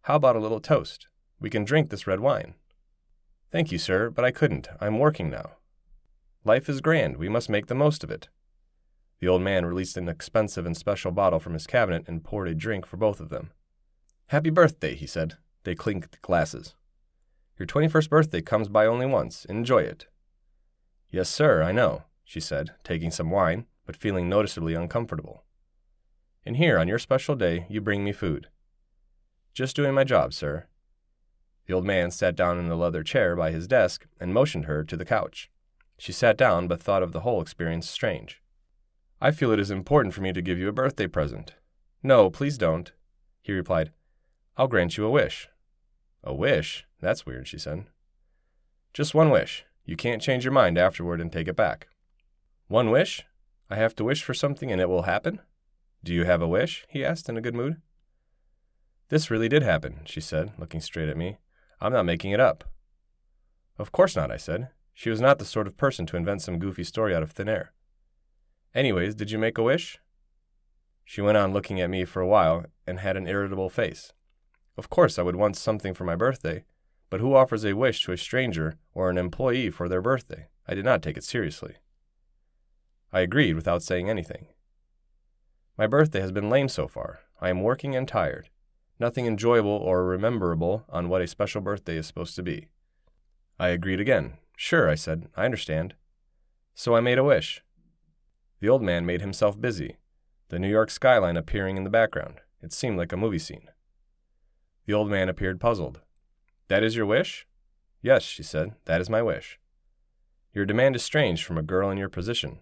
How 0.03 0.17
about 0.17 0.35
a 0.35 0.41
little 0.41 0.61
toast? 0.61 1.07
We 1.39 1.51
can 1.51 1.65
drink 1.65 1.91
this 1.91 2.09
red 2.09 2.19
wine. 2.19 2.55
Thank 3.53 3.71
you, 3.71 3.79
sir, 3.79 4.11
but 4.11 4.25
I 4.25 4.33
couldn't. 4.33 4.67
I'm 4.81 4.99
working 4.99 5.31
now. 5.31 5.53
Life 6.45 6.69
is 6.69 6.81
grand. 6.81 7.17
We 7.17 7.29
must 7.29 7.49
make 7.49 7.69
the 7.69 7.75
most 7.77 8.03
of 8.03 8.11
it. 8.11 8.29
The 9.21 9.29
old 9.29 9.43
man 9.43 9.65
released 9.65 9.97
an 9.97 10.09
expensive 10.09 10.67
and 10.67 10.77
special 10.77 11.11
bottle 11.11 11.39
from 11.39 11.55
his 11.55 11.67
cabinet 11.67 12.05
and 12.07 12.23
poured 12.23 12.49
a 12.49 12.55
drink 12.55 12.87
for 12.87 12.97
both 12.97 13.21
of 13.21 13.31
them. 13.31 13.51
Happy 14.27 14.51
birthday, 14.51 14.95
he 14.95 15.07
said. 15.07 15.37
They 15.65 15.75
clinked 15.75 16.21
glasses. 16.23 16.75
Your 17.59 17.67
21st 17.67 18.11
birthday 18.11 18.43
comes 18.43 18.69
by 18.69 18.87
only 18.87 19.07
once. 19.07 19.45
Enjoy 19.47 19.79
it. 19.79 20.07
Yes, 21.11 21.31
sir, 21.31 21.63
I 21.63 21.73
know, 21.73 22.03
she 22.25 22.41
said, 22.41 22.75
taking 22.85 23.11
some 23.11 23.31
wine, 23.31 23.67
but 23.87 23.97
feeling 23.97 24.29
noticeably 24.29 24.75
uncomfortable. 24.75 25.45
And 26.45 26.59
here, 26.59 26.79
on 26.79 26.89
your 26.89 26.99
special 26.99 27.35
day, 27.35 27.67
you 27.71 27.81
bring 27.81 28.05
me 28.05 28.13
food. 28.13 28.49
Just 29.55 29.75
doing 29.75 29.95
my 29.95 30.05
job, 30.05 30.35
sir. 30.35 30.67
The 31.67 31.73
old 31.73 31.85
man 31.85 32.11
sat 32.11 32.37
down 32.37 32.59
in 32.59 32.69
the 32.69 32.77
leather 32.77 33.03
chair 33.03 33.35
by 33.35 33.51
his 33.51 33.67
desk 33.67 34.07
and 34.21 34.35
motioned 34.35 34.67
her 34.67 34.85
to 34.85 34.97
the 34.97 35.05
couch. 35.05 35.51
She 35.99 36.13
sat 36.13 36.37
down, 36.37 36.69
but 36.69 36.81
thought 36.81 37.03
of 37.03 37.13
the 37.13 37.21
whole 37.21 37.41
experience 37.41 37.89
strange. 37.89 38.43
I 39.21 39.31
feel 39.31 39.51
it 39.51 39.61
is 39.61 39.71
important 39.71 40.15
for 40.15 40.21
me 40.21 40.33
to 40.33 40.43
give 40.43 40.59
you 40.59 40.69
a 40.69 40.73
birthday 40.73 41.07
present. 41.07 41.55
No, 42.03 42.29
please 42.29 42.59
don't. 42.59 42.93
He 43.43 43.53
replied, 43.53 43.93
I'll 44.57 44.69
grant 44.69 44.97
you 44.97 45.07
a 45.07 45.11
wish. 45.11 45.49
A 46.23 46.35
wish? 46.35 46.85
That's 47.01 47.25
weird, 47.25 47.49
she 47.49 47.59
said. 47.59 47.85
Just 48.93 49.15
one 49.15 49.31
wish. 49.31 49.65
You 49.85 49.97
can't 49.97 50.21
change 50.21 50.45
your 50.45 50.53
mind 50.53 50.77
afterward 50.77 51.21
and 51.21 51.33
take 51.33 51.49
it 51.49 51.57
back. 51.57 51.89
One 52.69 52.91
wish? 52.91 53.25
I 53.71 53.77
have 53.77 53.95
to 53.97 54.05
wish 54.05 54.23
for 54.23 54.35
something 54.35 54.71
and 54.71 54.81
it 54.81 54.89
will 54.89 55.03
happen? 55.03 55.41
Do 56.05 56.13
you 56.13 56.25
have 56.25 56.43
a 56.43 56.49
wish? 56.49 56.85
he 56.89 57.05
asked 57.05 57.29
in 57.29 57.37
a 57.37 57.41
good 57.41 57.55
mood. 57.55 57.81
This 59.09 59.31
really 59.31 59.49
did 59.49 59.63
happen, 59.63 60.01
she 60.05 60.21
said, 60.21 60.53
looking 60.59 60.81
straight 60.81 61.09
at 61.09 61.17
me. 61.17 61.39
I'm 61.81 61.93
not 61.93 62.05
making 62.05 62.33
it 62.33 62.41
up. 62.41 62.65
Of 63.79 63.93
course 63.93 64.17
not, 64.17 64.31
I 64.31 64.37
said. 64.37 64.69
She 64.95 65.11
was 65.11 65.21
not 65.21 65.39
the 65.39 65.45
sort 65.45 65.67
of 65.67 65.77
person 65.77 66.07
to 66.07 66.17
invent 66.17 66.43
some 66.43 66.59
goofy 66.59 66.85
story 66.85 67.15
out 67.15 67.23
of 67.23 67.31
thin 67.31 67.49
air. 67.49 67.73
Anyways, 68.77 69.15
did 69.15 69.31
you 69.31 69.39
make 69.39 69.57
a 69.57 69.63
wish? 69.63 69.99
She 71.03 71.23
went 71.23 71.39
on 71.39 71.55
looking 71.55 71.81
at 71.81 71.89
me 71.89 72.05
for 72.05 72.21
a 72.21 72.27
while 72.27 72.67
and 72.87 73.01
had 73.01 73.17
an 73.17 73.27
irritable 73.27 73.71
face. 73.71 74.13
Of 74.77 74.91
course, 74.91 75.19
I 75.19 75.23
would 75.23 75.35
want 75.35 75.57
something 75.57 75.95
for 75.95 76.05
my 76.05 76.15
birthday, 76.15 76.67
but 77.09 77.21
who 77.21 77.35
offers 77.35 77.65
a 77.65 77.73
wish 77.73 78.05
to 78.05 78.13
a 78.13 78.19
stranger 78.19 78.77
or 78.93 79.09
an 79.09 79.17
employee 79.17 79.71
for 79.71 79.89
their 79.89 80.03
birthday? 80.03 80.49
I 80.69 80.75
did 80.75 80.85
not 80.85 81.01
take 81.01 81.17
it 81.17 81.25
seriously. 81.25 81.77
I 83.15 83.21
agreed 83.21 83.55
without 83.55 83.83
saying 83.83 84.11
anything. 84.11 84.49
My 85.79 85.87
birthday 85.87 86.21
has 86.21 86.31
been 86.31 86.51
lame 86.51 86.69
so 86.69 86.87
far. 86.87 87.21
I 87.41 87.49
am 87.49 87.63
working 87.63 87.97
and 87.97 88.07
tired. 88.07 88.51
Nothing 89.01 89.25
enjoyable 89.25 89.71
or 89.71 90.05
rememberable 90.05 90.85
on 90.91 91.09
what 91.09 91.23
a 91.23 91.27
special 91.27 91.63
birthday 91.63 91.97
is 91.97 92.07
supposed 92.07 92.37
to 92.37 92.43
be. 92.43 92.69
I 93.59 93.69
agreed 93.69 94.01
again. 94.01 94.35
Sure, 94.55 94.87
I 94.87 94.97
said, 94.97 95.31
I 95.35 95.47
understand. 95.47 95.95
So 96.75 96.95
I 96.95 97.01
made 97.01 97.17
a 97.17 97.25
wish. 97.25 97.63
The 98.61 98.69
old 98.69 98.83
man 98.83 99.05
made 99.05 99.21
himself 99.21 99.61
busy, 99.61 99.97
the 100.49 100.59
New 100.59 100.69
York 100.69 100.91
skyline 100.91 101.37
appearing 101.37 101.77
in 101.77 101.85
the 101.85 101.91
background. 101.91 102.41
It 102.63 102.73
seemed 102.73 102.97
like 102.97 103.13
a 103.13 103.17
movie 103.17 103.39
scene. 103.39 103.69
The 104.87 104.95
old 104.95 105.11
man 105.11 105.29
appeared 105.29 105.61
puzzled. 105.61 106.01
That 106.69 106.83
is 106.83 106.97
your 106.97 107.07
wish? 107.07 107.47
Yes, 108.01 108.23
she 108.23 108.43
said, 108.43 108.75
that 108.85 109.01
is 109.01 109.11
my 109.11 109.21
wish. 109.21 109.59
Your 110.55 110.65
demand 110.65 110.97
is 110.97 111.03
strange 111.03 111.45
from 111.45 111.59
a 111.59 111.63
girl 111.63 111.91
in 111.91 111.99
your 111.99 112.09
position. 112.09 112.61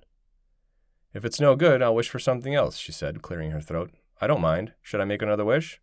If 1.13 1.25
it's 1.25 1.41
no 1.41 1.55
good, 1.55 1.81
I'll 1.81 1.95
wish 1.95 2.09
for 2.09 2.19
something 2.19 2.55
else, 2.55 2.77
she 2.77 2.91
said, 2.91 3.23
clearing 3.23 3.53
her 3.53 3.61
throat. 3.61 3.93
I 4.21 4.27
don't 4.27 4.41
mind. 4.41 4.73
Should 4.83 5.01
I 5.01 5.05
make 5.05 5.23
another 5.23 5.45
wish? 5.45 5.81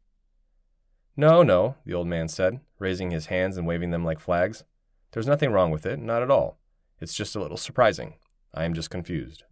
No, 1.15 1.41
no, 1.43 1.75
the 1.85 1.93
old 1.93 2.07
man 2.07 2.27
said, 2.27 2.59
raising 2.79 3.11
his 3.11 3.27
hands 3.27 3.55
and 3.57 3.67
waving 3.67 3.91
them 3.91 4.03
like 4.03 4.19
flags. 4.19 4.65
There's 5.11 5.27
nothing 5.27 5.51
wrong 5.51 5.71
with 5.71 5.85
it, 5.85 5.99
not 5.99 6.21
at 6.21 6.31
all. 6.31 6.59
It's 6.99 7.13
just 7.13 7.35
a 7.35 7.39
little 7.39 7.57
surprising. 7.57 8.15
I 8.53 8.65
am 8.65 8.73
just 8.73 8.89
confused. 8.89 9.43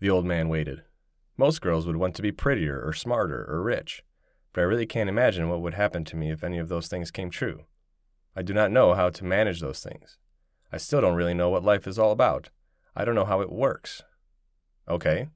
The 0.00 0.10
old 0.10 0.24
man 0.24 0.48
waited. 0.48 0.82
Most 1.36 1.60
girls 1.60 1.86
would 1.86 1.96
want 1.96 2.14
to 2.16 2.22
be 2.22 2.32
prettier 2.32 2.80
or 2.84 2.92
smarter 2.92 3.44
or 3.48 3.62
rich, 3.62 4.02
but 4.52 4.60
I 4.60 4.64
really 4.64 4.86
can't 4.86 5.08
imagine 5.08 5.48
what 5.48 5.60
would 5.60 5.74
happen 5.74 6.04
to 6.04 6.16
me 6.16 6.30
if 6.30 6.42
any 6.42 6.58
of 6.58 6.68
those 6.68 6.88
things 6.88 7.10
came 7.10 7.30
true. 7.30 7.64
I 8.34 8.42
do 8.42 8.52
not 8.52 8.70
know 8.70 8.94
how 8.94 9.10
to 9.10 9.24
manage 9.24 9.60
those 9.60 9.80
things. 9.80 10.18
I 10.72 10.76
still 10.76 11.00
don't 11.00 11.16
really 11.16 11.34
know 11.34 11.48
what 11.48 11.64
life 11.64 11.86
is 11.86 11.98
all 11.98 12.12
about. 12.12 12.50
I 12.94 13.04
don't 13.04 13.14
know 13.14 13.24
how 13.24 13.40
it 13.40 13.52
works. 13.52 14.02
Okay. 14.88 15.28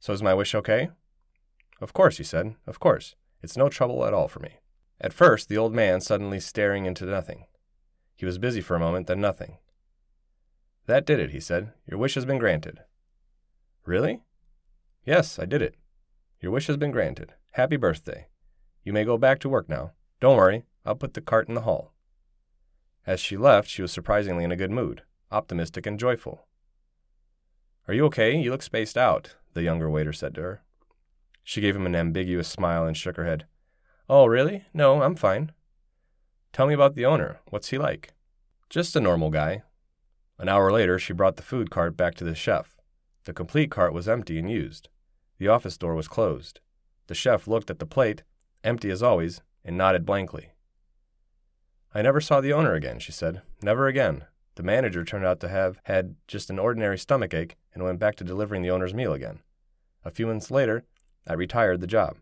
So 0.00 0.12
is 0.12 0.22
my 0.22 0.34
wish 0.34 0.54
okay? 0.54 0.90
Of 1.80 1.92
course, 1.92 2.18
he 2.18 2.24
said. 2.24 2.54
Of 2.66 2.80
course. 2.80 3.14
It's 3.42 3.56
no 3.56 3.68
trouble 3.68 4.04
at 4.04 4.14
all 4.14 4.28
for 4.28 4.40
me. 4.40 4.58
At 5.00 5.12
first, 5.12 5.48
the 5.48 5.58
old 5.58 5.74
man 5.74 6.00
suddenly 6.00 6.40
staring 6.40 6.86
into 6.86 7.04
nothing. 7.04 7.44
He 8.16 8.26
was 8.26 8.38
busy 8.38 8.60
for 8.60 8.76
a 8.76 8.80
moment, 8.80 9.06
then 9.06 9.20
nothing. 9.20 9.58
That 10.86 11.06
did 11.06 11.20
it, 11.20 11.30
he 11.30 11.40
said. 11.40 11.72
Your 11.86 11.98
wish 11.98 12.14
has 12.14 12.24
been 12.24 12.38
granted. 12.38 12.80
Really? 13.84 14.22
Yes, 15.04 15.38
I 15.38 15.44
did 15.44 15.62
it. 15.62 15.74
Your 16.40 16.52
wish 16.52 16.66
has 16.68 16.76
been 16.76 16.90
granted. 16.90 17.34
Happy 17.52 17.76
birthday. 17.76 18.28
You 18.82 18.92
may 18.92 19.04
go 19.04 19.18
back 19.18 19.38
to 19.40 19.48
work 19.48 19.68
now. 19.68 19.92
Don't 20.20 20.36
worry, 20.36 20.64
I'll 20.84 20.94
put 20.94 21.14
the 21.14 21.20
cart 21.20 21.48
in 21.48 21.54
the 21.54 21.62
hall. 21.62 21.92
As 23.06 23.20
she 23.20 23.36
left, 23.36 23.68
she 23.68 23.82
was 23.82 23.92
surprisingly 23.92 24.44
in 24.44 24.52
a 24.52 24.56
good 24.56 24.70
mood, 24.70 25.02
optimistic 25.30 25.86
and 25.86 25.98
joyful. 25.98 26.46
Are 27.86 27.94
you 27.94 28.06
okay? 28.06 28.34
You 28.36 28.50
look 28.50 28.62
spaced 28.62 28.96
out, 28.96 29.36
the 29.52 29.62
younger 29.62 29.90
waiter 29.90 30.12
said 30.12 30.34
to 30.36 30.40
her. 30.40 30.62
She 31.42 31.60
gave 31.60 31.76
him 31.76 31.84
an 31.84 31.94
ambiguous 31.94 32.48
smile 32.48 32.86
and 32.86 32.96
shook 32.96 33.16
her 33.16 33.26
head. 33.26 33.44
Oh, 34.08 34.26
really? 34.26 34.64
No, 34.72 35.02
I'm 35.02 35.16
fine. 35.16 35.52
Tell 36.52 36.66
me 36.66 36.72
about 36.72 36.94
the 36.94 37.04
owner. 37.04 37.40
What's 37.50 37.68
he 37.68 37.78
like? 37.78 38.14
Just 38.70 38.96
a 38.96 39.00
normal 39.00 39.30
guy. 39.30 39.62
An 40.38 40.48
hour 40.48 40.72
later, 40.72 40.98
she 40.98 41.12
brought 41.12 41.36
the 41.36 41.42
food 41.42 41.70
cart 41.70 41.96
back 41.96 42.14
to 42.16 42.24
the 42.24 42.34
chef. 42.34 42.73
The 43.24 43.32
complete 43.32 43.70
cart 43.70 43.92
was 43.92 44.08
empty 44.08 44.38
and 44.38 44.50
used. 44.50 44.88
The 45.38 45.48
office 45.48 45.76
door 45.76 45.94
was 45.94 46.08
closed. 46.08 46.60
The 47.06 47.14
chef 47.14 47.46
looked 47.46 47.70
at 47.70 47.78
the 47.78 47.86
plate, 47.86 48.22
empty 48.62 48.90
as 48.90 49.02
always, 49.02 49.40
and 49.64 49.76
nodded 49.76 50.06
blankly. 50.06 50.52
I 51.94 52.02
never 52.02 52.20
saw 52.20 52.40
the 52.40 52.52
owner 52.52 52.74
again, 52.74 52.98
she 52.98 53.12
said. 53.12 53.42
Never 53.62 53.86
again. 53.86 54.24
The 54.56 54.62
manager 54.62 55.04
turned 55.04 55.24
out 55.24 55.40
to 55.40 55.48
have 55.48 55.78
had 55.84 56.16
just 56.28 56.50
an 56.50 56.58
ordinary 56.58 56.98
stomach 56.98 57.34
ache 57.34 57.56
and 57.72 57.82
went 57.82 57.98
back 57.98 58.14
to 58.16 58.24
delivering 58.24 58.62
the 58.62 58.70
owner's 58.70 58.94
meal 58.94 59.12
again. 59.12 59.40
A 60.04 60.10
few 60.10 60.26
months 60.26 60.50
later, 60.50 60.84
I 61.26 61.32
retired 61.32 61.80
the 61.80 61.86
job. 61.86 62.16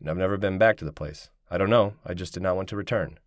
And 0.00 0.08
I've 0.08 0.16
never 0.16 0.36
been 0.36 0.58
back 0.58 0.76
to 0.78 0.84
the 0.84 0.92
place. 0.92 1.30
I 1.50 1.58
don't 1.58 1.70
know, 1.70 1.94
I 2.04 2.14
just 2.14 2.34
did 2.34 2.42
not 2.42 2.56
want 2.56 2.68
to 2.70 2.76
return. 2.76 3.18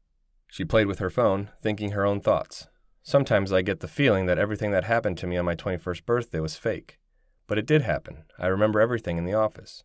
She 0.48 0.66
played 0.66 0.88
with 0.88 1.00
her 1.00 1.10
phone, 1.10 1.50
thinking 1.62 1.92
her 1.92 2.06
own 2.06 2.20
thoughts. 2.20 2.68
Sometimes 3.08 3.54
I 3.54 3.62
get 3.62 3.82
the 3.82 3.88
feeling 3.88 4.26
that 4.26 4.40
everything 4.40 4.72
that 4.72 4.86
happened 4.86 5.20
to 5.20 5.28
me 5.28 5.38
on 5.38 5.46
my 5.46 5.54
21st 5.54 6.06
birthday 6.06 6.40
was 6.40 6.56
fake. 6.56 6.98
But 7.46 7.60
it 7.60 7.68
did 7.68 7.84
happen. 7.84 8.24
I 8.40 8.48
remember 8.48 8.82
everything 8.82 9.20
in 9.20 9.26
the 9.26 9.36
office. 9.36 9.84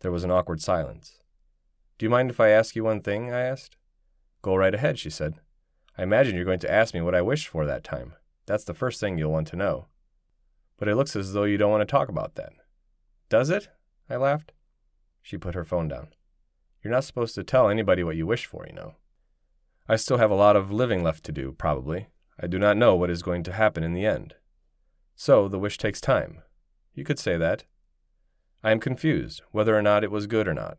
There 0.00 0.10
was 0.10 0.24
an 0.24 0.30
awkward 0.30 0.62
silence. 0.62 1.20
Do 1.98 2.06
you 2.06 2.10
mind 2.10 2.30
if 2.30 2.40
I 2.40 2.48
ask 2.48 2.74
you 2.74 2.84
one 2.84 3.02
thing? 3.02 3.30
I 3.30 3.40
asked. 3.40 3.76
Go 4.40 4.56
right 4.56 4.74
ahead, 4.74 4.98
she 4.98 5.10
said. 5.10 5.34
I 5.98 6.04
imagine 6.04 6.34
you're 6.34 6.46
going 6.46 6.58
to 6.60 6.72
ask 6.72 6.94
me 6.94 7.02
what 7.02 7.14
I 7.14 7.20
wished 7.20 7.48
for 7.48 7.66
that 7.66 7.84
time. 7.84 8.14
That's 8.46 8.64
the 8.64 8.72
first 8.72 8.98
thing 8.98 9.18
you'll 9.18 9.30
want 9.30 9.48
to 9.48 9.56
know. 9.56 9.88
But 10.78 10.88
it 10.88 10.96
looks 10.96 11.14
as 11.14 11.34
though 11.34 11.44
you 11.44 11.58
don't 11.58 11.70
want 11.70 11.82
to 11.82 11.92
talk 11.92 12.08
about 12.08 12.36
that. 12.36 12.54
Does 13.28 13.50
it? 13.50 13.68
I 14.08 14.16
laughed. 14.16 14.52
She 15.20 15.36
put 15.36 15.54
her 15.54 15.66
phone 15.66 15.88
down. 15.88 16.08
You're 16.82 16.94
not 16.94 17.04
supposed 17.04 17.34
to 17.34 17.44
tell 17.44 17.68
anybody 17.68 18.02
what 18.02 18.16
you 18.16 18.26
wish 18.26 18.46
for, 18.46 18.66
you 18.66 18.72
know. 18.72 18.94
I 19.86 19.96
still 19.96 20.16
have 20.16 20.30
a 20.30 20.34
lot 20.34 20.56
of 20.56 20.72
living 20.72 21.02
left 21.02 21.24
to 21.24 21.32
do, 21.32 21.52
probably. 21.52 22.08
I 22.40 22.46
do 22.46 22.58
not 22.58 22.76
know 22.76 22.94
what 22.96 23.10
is 23.10 23.22
going 23.22 23.42
to 23.44 23.52
happen 23.52 23.82
in 23.82 23.94
the 23.94 24.06
end. 24.06 24.34
So 25.14 25.48
the 25.48 25.58
wish 25.58 25.78
takes 25.78 26.00
time. 26.00 26.42
You 26.94 27.04
could 27.04 27.18
say 27.18 27.36
that. 27.36 27.64
I 28.64 28.70
am 28.70 28.80
confused, 28.80 29.42
whether 29.50 29.76
or 29.76 29.82
not 29.82 30.04
it 30.04 30.10
was 30.10 30.26
good 30.26 30.46
or 30.46 30.54
not. 30.54 30.78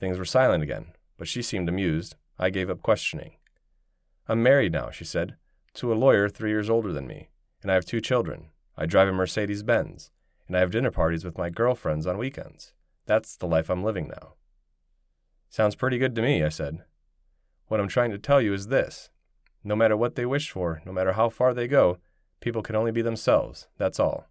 Things 0.00 0.18
were 0.18 0.24
silent 0.24 0.62
again, 0.62 0.92
but 1.16 1.28
she 1.28 1.42
seemed 1.42 1.68
amused. 1.68 2.16
I 2.38 2.50
gave 2.50 2.70
up 2.70 2.82
questioning. 2.82 3.32
I'm 4.28 4.42
married 4.42 4.72
now, 4.72 4.90
she 4.90 5.04
said, 5.04 5.36
to 5.74 5.92
a 5.92 5.94
lawyer 5.94 6.28
three 6.28 6.50
years 6.50 6.70
older 6.70 6.92
than 6.92 7.06
me, 7.06 7.30
and 7.62 7.70
I 7.70 7.74
have 7.74 7.84
two 7.84 8.00
children. 8.00 8.50
I 8.76 8.86
drive 8.86 9.08
a 9.08 9.12
Mercedes 9.12 9.62
Benz 9.62 10.10
and 10.48 10.56
I 10.56 10.60
have 10.60 10.70
dinner 10.70 10.90
parties 10.90 11.24
with 11.24 11.38
my 11.38 11.50
girlfriends 11.50 12.06
on 12.06 12.18
weekends. 12.18 12.72
That's 13.06 13.36
the 13.36 13.46
life 13.46 13.68
I'm 13.68 13.84
living 13.84 14.08
now. 14.08 14.34
Sounds 15.50 15.74
pretty 15.76 15.98
good 15.98 16.14
to 16.16 16.22
me, 16.22 16.42
I 16.42 16.48
said. 16.48 16.84
What 17.68 17.80
I'm 17.80 17.88
trying 17.88 18.10
to 18.10 18.18
tell 18.18 18.40
you 18.40 18.54
is 18.54 18.68
this 18.68 19.10
no 19.64 19.76
matter 19.76 19.96
what 19.96 20.14
they 20.14 20.26
wish 20.26 20.50
for, 20.50 20.82
no 20.84 20.92
matter 20.92 21.12
how 21.12 21.28
far 21.28 21.52
they 21.52 21.68
go, 21.68 21.98
people 22.40 22.62
can 22.62 22.76
only 22.76 22.92
be 22.92 23.02
themselves, 23.02 23.68
that's 23.76 24.00
all. 24.00 24.26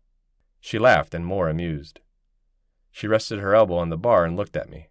She 0.60 0.80
laughed 0.80 1.14
and 1.14 1.26
more 1.26 1.50
amused. 1.50 2.00
She 2.92 3.08
rested 3.08 3.40
her 3.40 3.54
elbow 3.54 3.76
on 3.76 3.90
the 3.90 3.98
bar 3.98 4.26
and 4.26 4.36
looked 4.36 4.56
at 4.56 4.70
me. 4.70 4.88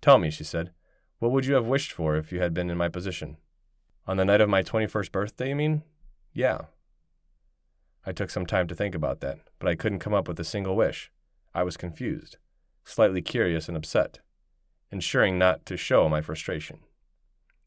Tell 0.00 0.18
me, 0.18 0.30
she 0.30 0.44
said, 0.44 0.72
what 1.18 1.32
would 1.32 1.46
you 1.46 1.54
have 1.54 1.66
wished 1.66 1.92
for 1.92 2.16
if 2.16 2.32
you 2.32 2.40
had 2.40 2.54
been 2.54 2.70
in 2.70 2.76
my 2.76 2.88
position? 2.88 3.36
On 4.06 4.16
the 4.16 4.24
night 4.24 4.40
of 4.40 4.48
my 4.48 4.62
21st 4.62 5.12
birthday, 5.12 5.50
you 5.50 5.56
mean? 5.56 5.82
Yeah, 6.32 6.62
I 8.04 8.12
took 8.12 8.30
some 8.30 8.46
time 8.46 8.66
to 8.66 8.74
think 8.74 8.94
about 8.94 9.20
that, 9.20 9.38
but 9.60 9.68
I 9.68 9.76
couldn't 9.76 10.00
come 10.00 10.14
up 10.14 10.26
with 10.26 10.40
a 10.40 10.44
single 10.44 10.74
wish. 10.74 11.12
I 11.54 11.62
was 11.62 11.76
confused, 11.76 12.36
slightly 12.84 13.22
curious 13.22 13.68
and 13.68 13.76
upset, 13.76 14.18
ensuring 14.90 15.38
not 15.38 15.64
to 15.66 15.76
show 15.76 16.08
my 16.08 16.20
frustration. 16.20 16.80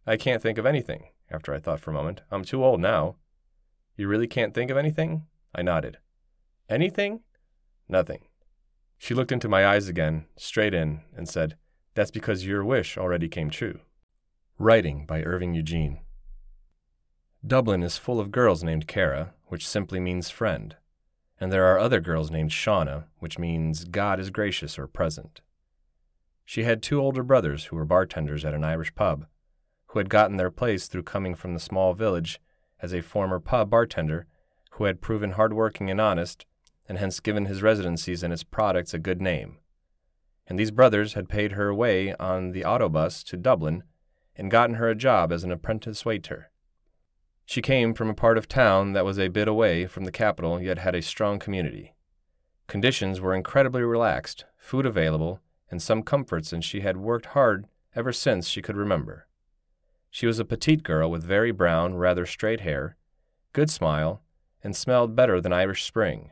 I 0.06 0.18
can't 0.18 0.42
think 0.42 0.58
of 0.58 0.66
anything, 0.66 1.06
after 1.36 1.54
I 1.54 1.60
thought 1.60 1.80
for 1.80 1.92
a 1.92 1.94
moment. 1.94 2.22
I'm 2.32 2.44
too 2.44 2.63
old 2.63 2.80
now. 2.80 3.18
You 3.98 4.08
really 4.08 4.27
can't 4.27 4.54
think 4.54 4.72
of 4.72 4.77
anything? 4.77 5.24
I 5.54 5.62
nodded. 5.62 5.98
Anything? 6.70 7.20
Nothing. 7.88 8.22
She 8.98 9.13
looked 9.13 9.32
into 9.32 9.50
my 9.50 9.65
eyes 9.68 9.88
again, 9.88 10.25
straight 10.38 10.74
in, 10.74 11.01
and 11.15 11.30
said, 11.30 11.56
That's 11.94 12.12
because 12.12 12.46
your 12.46 12.63
wish 12.65 12.98
already 12.98 13.27
came 13.27 13.50
true. 13.50 13.82
Writing 14.58 15.06
by 15.06 15.22
Irving 15.22 15.54
Eugene. 15.54 16.00
Dublin 17.46 17.84
is 17.84 17.98
full 17.98 18.20
of 18.20 18.32
girls 18.32 18.63
named 18.63 18.88
Kara, 18.88 19.34
which 19.48 19.68
simply 19.68 20.00
means 20.00 20.30
friend, 20.30 20.75
and 21.39 21.51
there 21.51 21.65
are 21.65 21.77
other 21.77 22.00
girls 22.00 22.32
named 22.32 22.50
Shauna, 22.50 23.06
which 23.20 23.38
means 23.38 23.84
God 23.84 24.20
is 24.20 24.30
gracious 24.32 24.80
or 24.80 24.88
present. 24.88 25.42
She 26.44 26.63
had 26.63 26.82
two 26.82 27.00
older 27.00 27.22
brothers 27.22 27.65
who 27.65 27.75
were 27.75 27.86
bartenders 27.86 28.46
at 28.46 28.54
an 28.54 28.63
Irish 28.63 28.96
pub, 28.96 29.27
who 29.96 30.00
had 30.00 30.10
gotten 30.10 30.36
their 30.36 30.52
place 30.52 30.88
through 30.88 31.04
coming 31.04 31.34
from 31.34 31.54
the 31.54 31.60
small 31.60 31.94
village 31.94 32.42
as 32.82 32.94
a 32.94 33.00
former 33.00 33.40
pub 33.40 33.70
bartender 33.70 34.28
who 34.72 34.84
had 34.84 35.00
proven 35.00 35.32
hardworking 35.32 35.90
and 35.90 36.02
honest, 36.02 36.46
and 36.90 36.98
hence 36.98 37.22
given 37.22 37.46
his 37.46 37.62
residencies 37.62 38.22
and 38.22 38.34
its 38.34 38.44
products 38.44 38.94
a 38.94 39.00
good 39.00 39.22
name. 39.22 39.58
And 40.48 40.60
these 40.60 40.70
brothers 40.70 41.14
had 41.14 41.30
paid 41.30 41.54
her 41.54 41.74
way 41.74 42.14
on 42.16 42.52
the 42.52 42.64
autobus 42.64 43.24
to 43.28 43.38
Dublin 43.38 43.84
and 44.36 44.52
gotten 44.52 44.75
her 44.75 44.90
a 44.90 44.96
job 44.96 45.32
as 45.32 45.46
an 45.46 45.52
apprentice 45.54 46.04
waiter. 46.04 46.52
She 47.46 47.62
came 47.62 47.94
from 47.94 48.10
a 48.10 48.14
part 48.14 48.38
of 48.38 48.50
town 48.50 48.92
that 48.92 49.06
was 49.06 49.18
a 49.18 49.30
bit 49.30 49.48
away 49.48 49.88
from 49.88 50.04
the 50.04 50.12
capital 50.12 50.62
yet 50.62 50.80
had 50.80 50.94
a 50.94 51.02
strong 51.02 51.40
community. 51.40 51.96
Conditions 52.68 53.22
were 53.22 53.34
incredibly 53.34 53.84
relaxed, 53.84 54.44
food 54.58 54.86
available, 54.86 55.40
and 55.72 55.82
some 55.82 56.04
comforts, 56.04 56.52
and 56.52 56.66
she 56.66 56.82
had 56.82 56.98
worked 56.98 57.28
hard 57.28 57.68
ever 57.96 58.12
since 58.12 58.50
she 58.50 58.62
could 58.62 58.75
remember. 58.75 59.28
She 60.16 60.28
was 60.28 60.40
a 60.40 60.46
petite 60.46 60.84
girl 60.84 61.12
with 61.12 61.26
very 61.26 61.52
brown, 61.52 61.96
rather 61.96 62.26
straight 62.26 62.62
hair, 62.62 62.96
good 63.52 63.70
smile, 63.70 64.22
and 64.64 64.74
smelled 64.74 65.14
better 65.14 65.42
than 65.42 65.52
Irish 65.52 65.84
spring. 65.84 66.32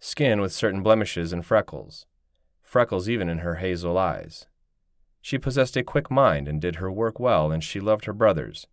Skin 0.00 0.40
with 0.40 0.50
certain 0.50 0.82
blemishes 0.82 1.30
and 1.30 1.44
freckles, 1.44 2.06
freckles 2.62 3.06
even 3.06 3.28
in 3.28 3.40
her 3.40 3.56
hazel 3.56 3.98
eyes. 3.98 4.46
She 5.20 5.36
possessed 5.36 5.76
a 5.76 5.82
quick 5.82 6.10
mind 6.10 6.48
and 6.48 6.58
did 6.58 6.76
her 6.76 6.90
work 6.90 7.20
well, 7.20 7.52
and 7.52 7.62
she 7.62 7.80
loved 7.80 8.06
her 8.06 8.14
brothers, 8.14 8.66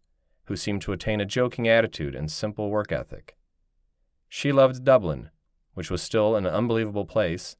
who 0.45 0.55
seemed 0.55 0.81
to 0.83 0.93
attain 0.93 1.19
a 1.19 1.25
joking 1.25 1.67
attitude 1.67 2.15
and 2.15 2.31
simple 2.31 2.69
work 2.69 2.93
ethic. 2.93 3.35
She 4.29 4.53
loved 4.53 4.85
Dublin, 4.85 5.31
which 5.73 5.91
was 5.91 6.01
still 6.01 6.37
an 6.37 6.47
unbelievable 6.47 7.05
place, 7.05 7.57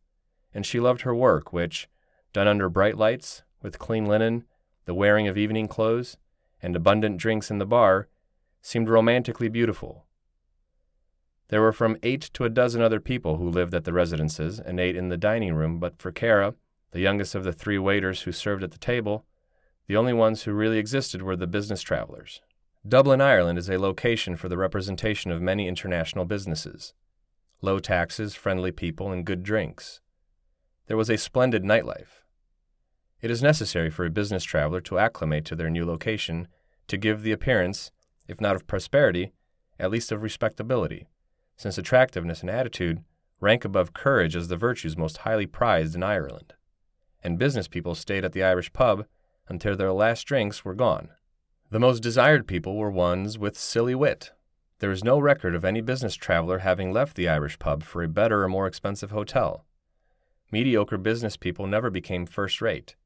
and 0.53 0.65
she 0.65 0.79
loved 0.79 1.01
her 1.01 1.13
work, 1.13 1.51
which, 1.51 1.89
done 2.31 2.47
under 2.47 2.69
bright 2.69 2.95
lights, 2.95 3.43
with 3.61 3.79
clean 3.79 4.05
linen, 4.05 4.45
the 4.85 4.93
wearing 4.93 5.27
of 5.27 5.37
evening 5.37 5.67
clothes, 5.67 6.15
and 6.63 6.75
abundant 6.75 7.17
drinks 7.17 7.51
in 7.51 7.59
the 7.59 7.65
bar, 7.65 8.07
seemed 8.61 8.89
romantically 8.89 9.49
beautiful. 9.49 10.05
There 11.49 11.61
were 11.61 11.73
from 11.73 11.97
eight 12.01 12.31
to 12.33 12.45
a 12.45 12.49
dozen 12.49 12.81
other 12.81 12.99
people 12.99 13.37
who 13.37 13.47
lived 13.47 13.75
at 13.75 13.83
the 13.83 13.93
residences 13.93 14.59
and 14.59 14.79
ate 14.79 14.95
in 14.95 15.09
the 15.09 15.17
dining 15.17 15.53
room, 15.53 15.77
but 15.77 16.01
for 16.01 16.11
Kara, 16.11 16.55
the 16.91 17.01
youngest 17.01 17.35
of 17.35 17.43
the 17.43 17.53
three 17.53 17.77
waiters 17.77 18.21
who 18.21 18.31
served 18.31 18.63
at 18.63 18.71
the 18.71 18.79
table, 18.79 19.25
the 19.87 19.97
only 19.97 20.13
ones 20.13 20.43
who 20.43 20.53
really 20.53 20.79
existed 20.79 21.21
were 21.21 21.35
the 21.35 21.45
business 21.45 21.81
travelers. 21.81 22.41
Dublin, 22.87 23.21
Ireland 23.21 23.59
is 23.59 23.69
a 23.69 23.77
location 23.77 24.35
for 24.35 24.49
the 24.49 24.57
representation 24.57 25.31
of 25.31 25.41
many 25.41 25.67
international 25.67 26.25
businesses. 26.25 26.93
Low 27.61 27.79
taxes, 27.79 28.35
friendly 28.35 28.71
people, 28.71 29.11
and 29.11 29.25
good 29.25 29.43
drinks. 29.43 30.01
There 30.87 30.97
was 30.97 31.09
a 31.09 31.17
splendid 31.17 31.63
nightlife. 31.63 32.22
It 33.23 33.31
is 33.31 33.41
necessary 33.41 33.89
for 33.89 34.03
a 34.03 34.09
business 34.09 34.43
traveler 34.43 34.81
to 34.81 34.99
acclimate 34.99 35.45
to 35.45 35.55
their 35.55 35.69
new 35.69 35.85
location 35.85 36.49
to 36.89 36.97
give 36.97 37.21
the 37.21 37.31
appearance, 37.31 37.89
if 38.27 38.41
not 38.41 38.53
of 38.53 38.67
prosperity, 38.67 39.31
at 39.79 39.89
least 39.89 40.11
of 40.11 40.23
respectability, 40.23 41.07
since 41.55 41.77
attractiveness 41.77 42.41
and 42.41 42.49
attitude 42.49 43.01
rank 43.39 43.63
above 43.63 43.93
courage 43.93 44.35
as 44.35 44.49
the 44.49 44.57
virtues 44.57 44.97
most 44.97 45.19
highly 45.19 45.45
prized 45.45 45.95
in 45.95 46.03
Ireland, 46.03 46.53
and 47.23 47.39
business 47.39 47.69
people 47.69 47.95
stayed 47.95 48.25
at 48.25 48.33
the 48.33 48.43
Irish 48.43 48.73
pub 48.73 49.05
until 49.47 49.77
their 49.77 49.93
last 49.93 50.23
drinks 50.23 50.65
were 50.65 50.75
gone. 50.75 51.07
The 51.71 51.79
most 51.79 52.03
desired 52.03 52.45
people 52.45 52.75
were 52.75 52.91
ones 52.91 53.37
with 53.37 53.57
silly 53.57 53.95
wit. 53.95 54.33
There 54.79 54.91
is 54.91 55.01
no 55.01 55.17
record 55.17 55.55
of 55.55 55.63
any 55.63 55.79
business 55.79 56.15
traveler 56.15 56.59
having 56.59 56.91
left 56.91 57.15
the 57.15 57.29
Irish 57.29 57.57
pub 57.57 57.83
for 57.83 58.03
a 58.03 58.09
better 58.09 58.43
or 58.43 58.49
more 58.49 58.67
expensive 58.67 59.11
hotel. 59.11 59.63
Mediocre 60.51 60.97
business 60.97 61.37
people 61.37 61.67
never 61.67 61.89
became 61.89 62.25
first 62.25 62.61
rate. 62.61 62.97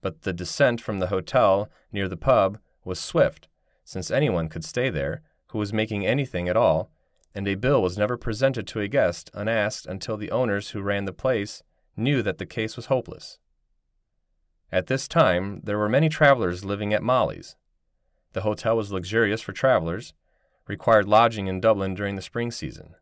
But 0.00 0.22
the 0.22 0.32
descent 0.32 0.80
from 0.80 0.98
the 0.98 1.08
hotel 1.08 1.70
near 1.92 2.08
the 2.08 2.16
pub 2.16 2.58
was 2.84 2.98
swift, 3.00 3.48
since 3.84 4.10
anyone 4.10 4.48
could 4.48 4.64
stay 4.64 4.90
there 4.90 5.22
who 5.48 5.58
was 5.58 5.72
making 5.72 6.06
anything 6.06 6.48
at 6.48 6.56
all, 6.56 6.90
and 7.34 7.46
a 7.46 7.54
bill 7.54 7.82
was 7.82 7.98
never 7.98 8.16
presented 8.16 8.66
to 8.68 8.80
a 8.80 8.88
guest 8.88 9.30
unasked 9.34 9.86
until 9.86 10.16
the 10.16 10.30
owners 10.30 10.70
who 10.70 10.80
ran 10.80 11.04
the 11.04 11.12
place 11.12 11.62
knew 11.96 12.22
that 12.22 12.38
the 12.38 12.46
case 12.46 12.76
was 12.76 12.86
hopeless. 12.86 13.38
At 14.72 14.86
this 14.86 15.08
time, 15.08 15.60
there 15.64 15.78
were 15.78 15.88
many 15.88 16.08
travelers 16.08 16.64
living 16.64 16.94
at 16.94 17.02
Molly's. 17.02 17.56
The 18.32 18.42
hotel 18.42 18.76
was 18.76 18.92
luxurious 18.92 19.40
for 19.40 19.52
travelers, 19.52 20.14
required 20.68 21.08
lodging 21.08 21.48
in 21.48 21.60
Dublin 21.60 21.94
during 21.94 22.14
the 22.16 22.22
spring 22.22 22.50
season. 22.50 22.94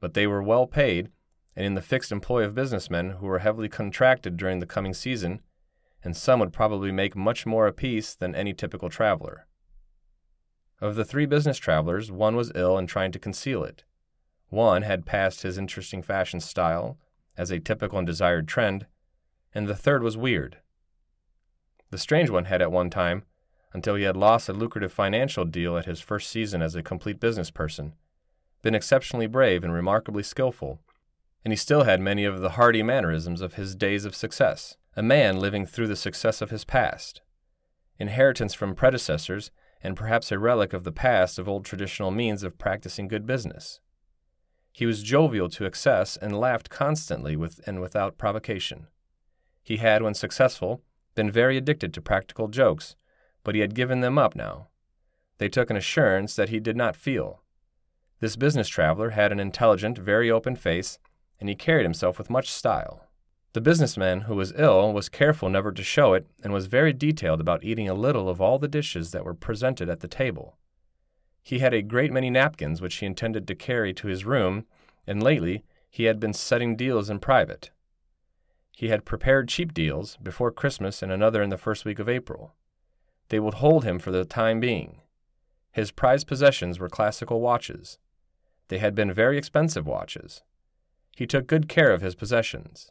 But 0.00 0.14
they 0.14 0.26
were 0.26 0.42
well 0.42 0.66
paid 0.66 1.10
and 1.56 1.64
in 1.66 1.74
the 1.74 1.82
fixed 1.82 2.10
employ 2.10 2.44
of 2.44 2.54
businessmen 2.54 3.10
who 3.10 3.26
were 3.26 3.38
heavily 3.40 3.68
contracted 3.68 4.36
during 4.36 4.58
the 4.58 4.66
coming 4.66 4.94
season, 4.94 5.40
and 6.04 6.16
some 6.16 6.38
would 6.38 6.52
probably 6.52 6.92
make 6.92 7.16
much 7.16 7.46
more 7.46 7.66
apiece 7.66 8.14
than 8.14 8.34
any 8.34 8.52
typical 8.52 8.90
traveler. 8.90 9.46
Of 10.80 10.96
the 10.96 11.04
three 11.04 11.24
business 11.24 11.56
travelers, 11.56 12.12
one 12.12 12.36
was 12.36 12.52
ill 12.54 12.76
and 12.76 12.86
trying 12.86 13.10
to 13.12 13.18
conceal 13.18 13.64
it. 13.64 13.84
One 14.50 14.82
had 14.82 15.06
passed 15.06 15.42
his 15.42 15.56
interesting 15.56 16.02
fashion 16.02 16.40
style 16.40 16.98
as 17.36 17.50
a 17.50 17.58
typical 17.58 17.98
and 17.98 18.06
desired 18.06 18.46
trend, 18.46 18.86
and 19.54 19.66
the 19.66 19.74
third 19.74 20.02
was 20.02 20.16
weird. 20.16 20.58
The 21.90 21.98
strange 21.98 22.28
one 22.28 22.44
had 22.44 22.60
at 22.60 22.70
one 22.70 22.90
time, 22.90 23.24
until 23.72 23.94
he 23.94 24.04
had 24.04 24.16
lost 24.16 24.48
a 24.48 24.52
lucrative 24.52 24.92
financial 24.92 25.44
deal 25.44 25.76
at 25.78 25.86
his 25.86 26.00
first 26.00 26.30
season 26.30 26.60
as 26.60 26.74
a 26.74 26.82
complete 26.82 27.18
business 27.18 27.50
person, 27.50 27.94
been 28.62 28.74
exceptionally 28.74 29.26
brave 29.26 29.64
and 29.64 29.72
remarkably 29.72 30.22
skillful, 30.22 30.80
and 31.44 31.52
he 31.52 31.56
still 31.56 31.84
had 31.84 32.00
many 32.00 32.24
of 32.24 32.40
the 32.40 32.50
hearty 32.50 32.82
mannerisms 32.82 33.40
of 33.40 33.54
his 33.54 33.74
days 33.74 34.04
of 34.04 34.14
success, 34.14 34.76
a 34.96 35.02
man 35.02 35.38
living 35.40 35.66
through 35.66 35.88
the 35.88 35.96
success 35.96 36.40
of 36.40 36.50
his 36.50 36.64
past. 36.64 37.20
Inheritance 37.98 38.54
from 38.54 38.74
predecessors, 38.74 39.50
and 39.82 39.96
perhaps 39.96 40.32
a 40.32 40.38
relic 40.38 40.72
of 40.72 40.84
the 40.84 40.92
past 40.92 41.38
of 41.38 41.48
old 41.48 41.64
traditional 41.64 42.10
means 42.10 42.42
of 42.42 42.58
practicing 42.58 43.06
good 43.08 43.26
business. 43.26 43.80
He 44.72 44.86
was 44.86 45.02
jovial 45.02 45.48
to 45.50 45.66
excess 45.66 46.16
and 46.16 46.38
laughed 46.38 46.70
constantly 46.70 47.36
with 47.36 47.60
and 47.66 47.80
without 47.80 48.18
provocation. 48.18 48.88
He 49.62 49.76
had, 49.76 50.02
when 50.02 50.14
successful, 50.14 50.82
been 51.14 51.30
very 51.30 51.56
addicted 51.56 51.94
to 51.94 52.00
practical 52.00 52.48
jokes, 52.48 52.96
but 53.44 53.54
he 53.54 53.60
had 53.60 53.74
given 53.74 54.00
them 54.00 54.18
up 54.18 54.34
now. 54.34 54.68
They 55.38 55.48
took 55.48 55.70
an 55.70 55.76
assurance 55.76 56.34
that 56.36 56.48
he 56.48 56.60
did 56.60 56.76
not 56.76 56.96
feel. 56.96 57.42
This 58.20 58.36
business 58.36 58.68
traveler 58.68 59.10
had 59.10 59.32
an 59.32 59.40
intelligent, 59.40 59.98
very 59.98 60.30
open 60.30 60.56
face, 60.56 60.98
and 61.38 61.48
he 61.48 61.54
carried 61.54 61.84
himself 61.84 62.18
with 62.18 62.30
much 62.30 62.50
style. 62.50 63.06
The 63.54 63.60
businessman 63.60 64.22
who 64.22 64.34
was 64.34 64.52
ill 64.56 64.92
was 64.92 65.08
careful 65.08 65.48
never 65.48 65.70
to 65.70 65.82
show 65.84 66.12
it 66.12 66.26
and 66.42 66.52
was 66.52 66.66
very 66.66 66.92
detailed 66.92 67.40
about 67.40 67.62
eating 67.62 67.88
a 67.88 67.94
little 67.94 68.28
of 68.28 68.40
all 68.40 68.58
the 68.58 68.66
dishes 68.66 69.12
that 69.12 69.24
were 69.24 69.32
presented 69.32 69.88
at 69.88 70.00
the 70.00 70.08
table. 70.08 70.58
He 71.40 71.60
had 71.60 71.72
a 71.72 71.80
great 71.80 72.12
many 72.12 72.30
napkins 72.30 72.80
which 72.80 72.96
he 72.96 73.06
intended 73.06 73.46
to 73.46 73.54
carry 73.54 73.94
to 73.94 74.08
his 74.08 74.24
room, 74.24 74.66
and 75.06 75.22
lately 75.22 75.62
he 75.88 76.04
had 76.04 76.18
been 76.18 76.32
setting 76.32 76.74
deals 76.74 77.08
in 77.08 77.20
private. 77.20 77.70
He 78.72 78.88
had 78.88 79.04
prepared 79.04 79.48
cheap 79.48 79.72
deals 79.72 80.16
before 80.16 80.50
Christmas 80.50 81.00
and 81.00 81.12
another 81.12 81.40
in 81.40 81.50
the 81.50 81.56
first 81.56 81.84
week 81.84 82.00
of 82.00 82.08
April. 82.08 82.54
They 83.28 83.38
would 83.38 83.54
hold 83.54 83.84
him 83.84 84.00
for 84.00 84.10
the 84.10 84.24
time 84.24 84.58
being. 84.58 85.00
His 85.70 85.92
prized 85.92 86.26
possessions 86.26 86.80
were 86.80 86.88
classical 86.88 87.40
watches. 87.40 87.98
They 88.66 88.78
had 88.78 88.96
been 88.96 89.12
very 89.12 89.38
expensive 89.38 89.86
watches. 89.86 90.42
He 91.14 91.24
took 91.24 91.46
good 91.46 91.68
care 91.68 91.92
of 91.92 92.02
his 92.02 92.16
possessions. 92.16 92.90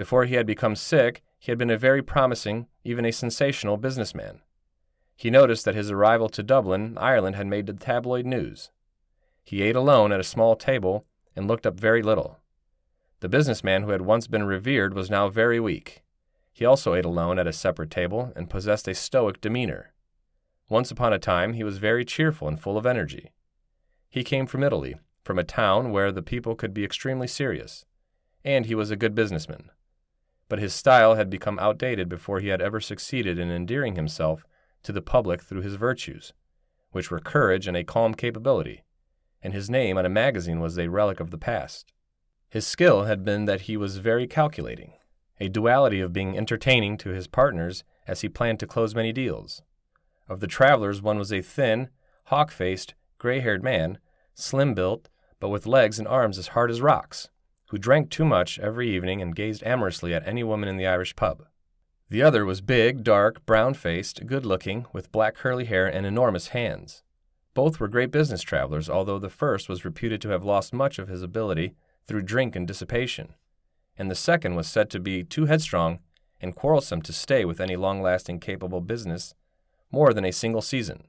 Before 0.00 0.24
he 0.24 0.34
had 0.36 0.46
become 0.46 0.76
sick, 0.76 1.22
he 1.38 1.50
had 1.50 1.58
been 1.58 1.68
a 1.68 1.76
very 1.76 2.00
promising, 2.00 2.68
even 2.84 3.04
a 3.04 3.12
sensational 3.12 3.76
businessman. 3.76 4.40
He 5.14 5.28
noticed 5.28 5.66
that 5.66 5.74
his 5.74 5.90
arrival 5.90 6.30
to 6.30 6.42
Dublin, 6.42 6.96
Ireland, 6.96 7.36
had 7.36 7.46
made 7.46 7.66
the 7.66 7.74
tabloid 7.74 8.24
news. 8.24 8.70
He 9.44 9.60
ate 9.60 9.76
alone 9.76 10.10
at 10.10 10.18
a 10.18 10.24
small 10.24 10.56
table 10.56 11.04
and 11.36 11.46
looked 11.46 11.66
up 11.66 11.78
very 11.78 12.00
little. 12.00 12.38
The 13.20 13.28
businessman 13.28 13.82
who 13.82 13.90
had 13.90 14.00
once 14.00 14.26
been 14.26 14.44
revered 14.44 14.94
was 14.94 15.10
now 15.10 15.28
very 15.28 15.60
weak. 15.60 16.02
He 16.50 16.64
also 16.64 16.94
ate 16.94 17.04
alone 17.04 17.38
at 17.38 17.46
a 17.46 17.52
separate 17.52 17.90
table 17.90 18.32
and 18.34 18.48
possessed 18.48 18.88
a 18.88 18.94
stoic 18.94 19.42
demeanor. 19.42 19.92
Once 20.70 20.90
upon 20.90 21.12
a 21.12 21.18
time, 21.18 21.52
he 21.52 21.62
was 21.62 21.76
very 21.76 22.06
cheerful 22.06 22.48
and 22.48 22.58
full 22.58 22.78
of 22.78 22.86
energy. 22.86 23.32
He 24.08 24.24
came 24.24 24.46
from 24.46 24.64
Italy, 24.64 24.94
from 25.24 25.38
a 25.38 25.44
town 25.44 25.92
where 25.92 26.10
the 26.10 26.22
people 26.22 26.54
could 26.54 26.72
be 26.72 26.84
extremely 26.84 27.26
serious, 27.26 27.84
and 28.42 28.64
he 28.64 28.74
was 28.74 28.90
a 28.90 28.96
good 28.96 29.14
businessman. 29.14 29.68
But 30.50 30.58
his 30.58 30.74
style 30.74 31.14
had 31.14 31.30
become 31.30 31.60
outdated 31.60 32.08
before 32.08 32.40
he 32.40 32.48
had 32.48 32.60
ever 32.60 32.80
succeeded 32.80 33.38
in 33.38 33.50
endearing 33.50 33.94
himself 33.94 34.44
to 34.82 34.90
the 34.90 35.00
public 35.00 35.42
through 35.42 35.62
his 35.62 35.76
virtues, 35.76 36.32
which 36.90 37.08
were 37.08 37.20
courage 37.20 37.68
and 37.68 37.76
a 37.76 37.84
calm 37.84 38.14
capability, 38.14 38.82
and 39.42 39.54
his 39.54 39.70
name 39.70 39.96
on 39.96 40.04
a 40.04 40.10
magazine 40.10 40.58
was 40.58 40.76
a 40.76 40.88
relic 40.88 41.20
of 41.20 41.30
the 41.30 41.38
past. 41.38 41.92
His 42.48 42.66
skill 42.66 43.04
had 43.04 43.24
been 43.24 43.44
that 43.44 43.62
he 43.62 43.76
was 43.76 43.98
very 43.98 44.26
calculating, 44.26 44.94
a 45.38 45.48
duality 45.48 46.00
of 46.00 46.12
being 46.12 46.36
entertaining 46.36 46.98
to 46.98 47.10
his 47.10 47.28
partners 47.28 47.84
as 48.08 48.22
he 48.22 48.28
planned 48.28 48.58
to 48.58 48.66
close 48.66 48.92
many 48.92 49.12
deals. 49.12 49.62
Of 50.28 50.40
the 50.40 50.48
travelers, 50.48 51.00
one 51.00 51.16
was 51.16 51.32
a 51.32 51.42
thin, 51.42 51.90
hawk 52.24 52.50
faced, 52.50 52.94
gray 53.18 53.38
haired 53.38 53.62
man, 53.62 53.98
slim 54.34 54.74
built, 54.74 55.08
but 55.38 55.50
with 55.50 55.64
legs 55.64 56.00
and 56.00 56.08
arms 56.08 56.38
as 56.38 56.48
hard 56.48 56.72
as 56.72 56.80
rocks, 56.82 57.28
who 57.70 57.78
drank 57.78 58.10
too 58.10 58.24
much 58.24 58.58
every 58.58 58.90
evening 58.90 59.22
and 59.22 59.36
gazed 59.36 59.62
amorously 59.64 60.12
at 60.12 60.26
any 60.26 60.42
woman 60.42 60.68
in 60.68 60.76
the 60.76 60.86
Irish 60.86 61.14
pub. 61.14 61.44
The 62.08 62.20
other 62.20 62.44
was 62.44 62.60
big, 62.60 63.04
dark, 63.04 63.46
brown 63.46 63.74
faced, 63.74 64.26
good 64.26 64.44
looking, 64.44 64.86
with 64.92 65.12
black 65.12 65.36
curly 65.36 65.66
hair 65.66 65.86
and 65.86 66.04
enormous 66.04 66.48
hands. 66.48 67.04
Both 67.54 67.78
were 67.78 67.86
great 67.86 68.10
business 68.10 68.42
travelers, 68.42 68.90
although 68.90 69.20
the 69.20 69.28
first 69.28 69.68
was 69.68 69.84
reputed 69.84 70.20
to 70.22 70.30
have 70.30 70.44
lost 70.44 70.72
much 70.72 70.98
of 70.98 71.06
his 71.06 71.22
ability 71.22 71.74
through 72.08 72.22
drink 72.22 72.56
and 72.56 72.66
dissipation, 72.66 73.34
and 73.96 74.10
the 74.10 74.16
second 74.16 74.56
was 74.56 74.66
said 74.66 74.90
to 74.90 74.98
be 74.98 75.22
too 75.22 75.46
headstrong 75.46 76.00
and 76.40 76.56
quarrelsome 76.56 77.02
to 77.02 77.12
stay 77.12 77.44
with 77.44 77.60
any 77.60 77.76
long 77.76 78.02
lasting 78.02 78.40
capable 78.40 78.80
business 78.80 79.34
more 79.92 80.12
than 80.12 80.24
a 80.24 80.32
single 80.32 80.62
season. 80.62 81.04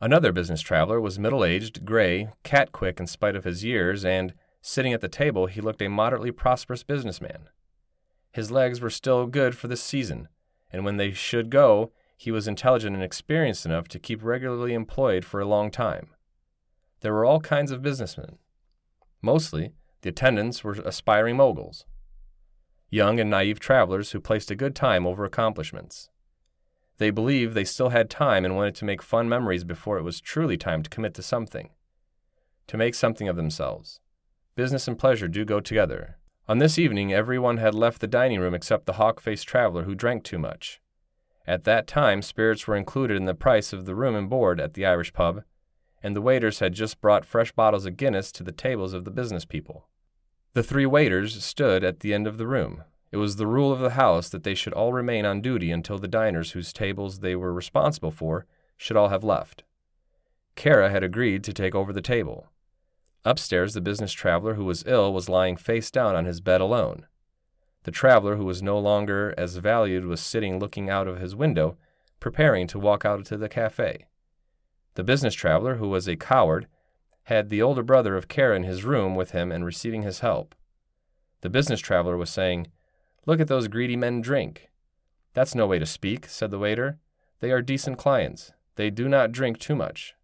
Another 0.00 0.32
business 0.32 0.62
traveler 0.62 1.00
was 1.00 1.18
middle 1.18 1.44
aged, 1.44 1.84
gray, 1.84 2.28
cat 2.44 2.72
quick 2.72 2.98
in 2.98 3.06
spite 3.06 3.36
of 3.36 3.44
his 3.44 3.64
years, 3.64 4.04
and, 4.04 4.32
sitting 4.60 4.92
at 4.92 5.00
the 5.00 5.08
table, 5.08 5.46
he 5.46 5.60
looked 5.60 5.82
a 5.82 5.88
moderately 5.88 6.30
prosperous 6.30 6.82
businessman. 6.82 7.48
His 8.32 8.50
legs 8.50 8.80
were 8.80 8.90
still 8.90 9.26
good 9.26 9.56
for 9.56 9.68
this 9.68 9.82
season, 9.82 10.28
and 10.70 10.84
when 10.84 10.96
they 10.96 11.12
should 11.12 11.50
go, 11.50 11.92
he 12.16 12.30
was 12.30 12.48
intelligent 12.48 12.94
and 12.94 13.02
experienced 13.02 13.64
enough 13.64 13.88
to 13.88 13.98
keep 13.98 14.22
regularly 14.22 14.74
employed 14.74 15.24
for 15.24 15.40
a 15.40 15.46
long 15.46 15.70
time. 15.70 16.08
There 17.00 17.12
were 17.12 17.24
all 17.24 17.40
kinds 17.40 17.70
of 17.70 17.82
businessmen. 17.82 18.38
Mostly, 19.22 19.72
the 20.02 20.10
attendants 20.10 20.64
were 20.64 20.72
aspiring 20.72 21.36
moguls, 21.36 21.84
young 22.90 23.20
and 23.20 23.30
naive 23.30 23.60
travelers 23.60 24.10
who 24.10 24.20
placed 24.20 24.50
a 24.50 24.56
good 24.56 24.74
time 24.74 25.06
over 25.06 25.24
accomplishments. 25.24 26.08
They 26.98 27.10
believed 27.10 27.54
they 27.54 27.64
still 27.64 27.90
had 27.90 28.10
time 28.10 28.44
and 28.44 28.56
wanted 28.56 28.74
to 28.76 28.84
make 28.84 29.02
fun 29.02 29.28
memories 29.28 29.64
before 29.64 29.98
it 29.98 30.02
was 30.02 30.20
truly 30.20 30.56
time 30.56 30.82
to 30.82 30.90
commit 30.90 31.14
to 31.14 31.22
something, 31.22 31.70
to 32.66 32.76
make 32.76 32.94
something 32.94 33.28
of 33.28 33.36
themselves. 33.36 34.00
Business 34.58 34.88
and 34.88 34.98
pleasure 34.98 35.28
do 35.28 35.44
go 35.44 35.60
together. 35.60 36.16
On 36.48 36.58
this 36.58 36.80
evening, 36.80 37.12
everyone 37.12 37.58
had 37.58 37.76
left 37.76 38.00
the 38.00 38.08
dining 38.08 38.40
room 38.40 38.54
except 38.54 38.86
the 38.86 38.94
hawk 38.94 39.20
faced 39.20 39.46
traveler 39.46 39.84
who 39.84 39.94
drank 39.94 40.24
too 40.24 40.36
much. 40.36 40.80
At 41.46 41.62
that 41.62 41.86
time, 41.86 42.22
spirits 42.22 42.66
were 42.66 42.74
included 42.74 43.16
in 43.16 43.26
the 43.26 43.36
price 43.36 43.72
of 43.72 43.86
the 43.86 43.94
room 43.94 44.16
and 44.16 44.28
board 44.28 44.60
at 44.60 44.74
the 44.74 44.84
Irish 44.84 45.12
pub, 45.12 45.44
and 46.02 46.16
the 46.16 46.20
waiters 46.20 46.58
had 46.58 46.72
just 46.72 47.00
brought 47.00 47.24
fresh 47.24 47.52
bottles 47.52 47.86
of 47.86 47.96
Guinness 47.96 48.32
to 48.32 48.42
the 48.42 48.50
tables 48.50 48.94
of 48.94 49.04
the 49.04 49.12
business 49.12 49.44
people. 49.44 49.86
The 50.54 50.64
three 50.64 50.86
waiters 50.86 51.44
stood 51.44 51.84
at 51.84 52.00
the 52.00 52.12
end 52.12 52.26
of 52.26 52.36
the 52.36 52.48
room. 52.48 52.82
It 53.12 53.18
was 53.18 53.36
the 53.36 53.46
rule 53.46 53.70
of 53.70 53.78
the 53.78 53.90
house 53.90 54.28
that 54.30 54.42
they 54.42 54.56
should 54.56 54.72
all 54.72 54.92
remain 54.92 55.24
on 55.24 55.40
duty 55.40 55.70
until 55.70 55.98
the 55.98 56.08
diners 56.08 56.50
whose 56.50 56.72
tables 56.72 57.20
they 57.20 57.36
were 57.36 57.52
responsible 57.52 58.10
for 58.10 58.44
should 58.76 58.96
all 58.96 59.10
have 59.10 59.22
left. 59.22 59.62
Kara 60.56 60.90
had 60.90 61.04
agreed 61.04 61.44
to 61.44 61.52
take 61.52 61.76
over 61.76 61.92
the 61.92 62.02
table. 62.02 62.48
Upstairs, 63.28 63.74
the 63.74 63.82
business 63.82 64.14
traveler 64.14 64.54
who 64.54 64.64
was 64.64 64.84
ill 64.86 65.12
was 65.12 65.28
lying 65.28 65.58
face 65.58 65.90
down 65.90 66.16
on 66.16 66.24
his 66.24 66.40
bed 66.40 66.62
alone. 66.62 67.04
The 67.82 67.90
traveler 67.90 68.36
who 68.36 68.46
was 68.46 68.62
no 68.62 68.78
longer 68.78 69.34
as 69.36 69.58
valued 69.58 70.06
was 70.06 70.22
sitting 70.22 70.58
looking 70.58 70.88
out 70.88 71.06
of 71.06 71.20
his 71.20 71.36
window, 71.36 71.76
preparing 72.20 72.66
to 72.68 72.78
walk 72.78 73.04
out 73.04 73.26
to 73.26 73.36
the 73.36 73.50
cafe. 73.50 74.06
The 74.94 75.04
business 75.04 75.34
traveler, 75.34 75.74
who 75.74 75.90
was 75.90 76.08
a 76.08 76.16
coward, 76.16 76.68
had 77.24 77.50
the 77.50 77.60
older 77.60 77.82
brother 77.82 78.16
of 78.16 78.28
Kara 78.28 78.56
in 78.56 78.62
his 78.62 78.82
room 78.82 79.14
with 79.14 79.32
him 79.32 79.52
and 79.52 79.62
receiving 79.62 80.04
his 80.04 80.20
help. 80.20 80.54
The 81.42 81.50
business 81.50 81.80
traveler 81.80 82.16
was 82.16 82.30
saying, 82.30 82.68
Look 83.26 83.40
at 83.40 83.48
those 83.48 83.68
greedy 83.68 83.94
men 83.94 84.22
drink. 84.22 84.70
That's 85.34 85.54
no 85.54 85.66
way 85.66 85.78
to 85.78 85.84
speak, 85.84 86.24
said 86.24 86.50
the 86.50 86.58
waiter. 86.58 86.98
They 87.40 87.50
are 87.50 87.60
decent 87.60 87.98
clients. 87.98 88.52
They 88.76 88.88
do 88.88 89.06
not 89.06 89.32
drink 89.32 89.58
too 89.58 89.76
much. 89.76 90.14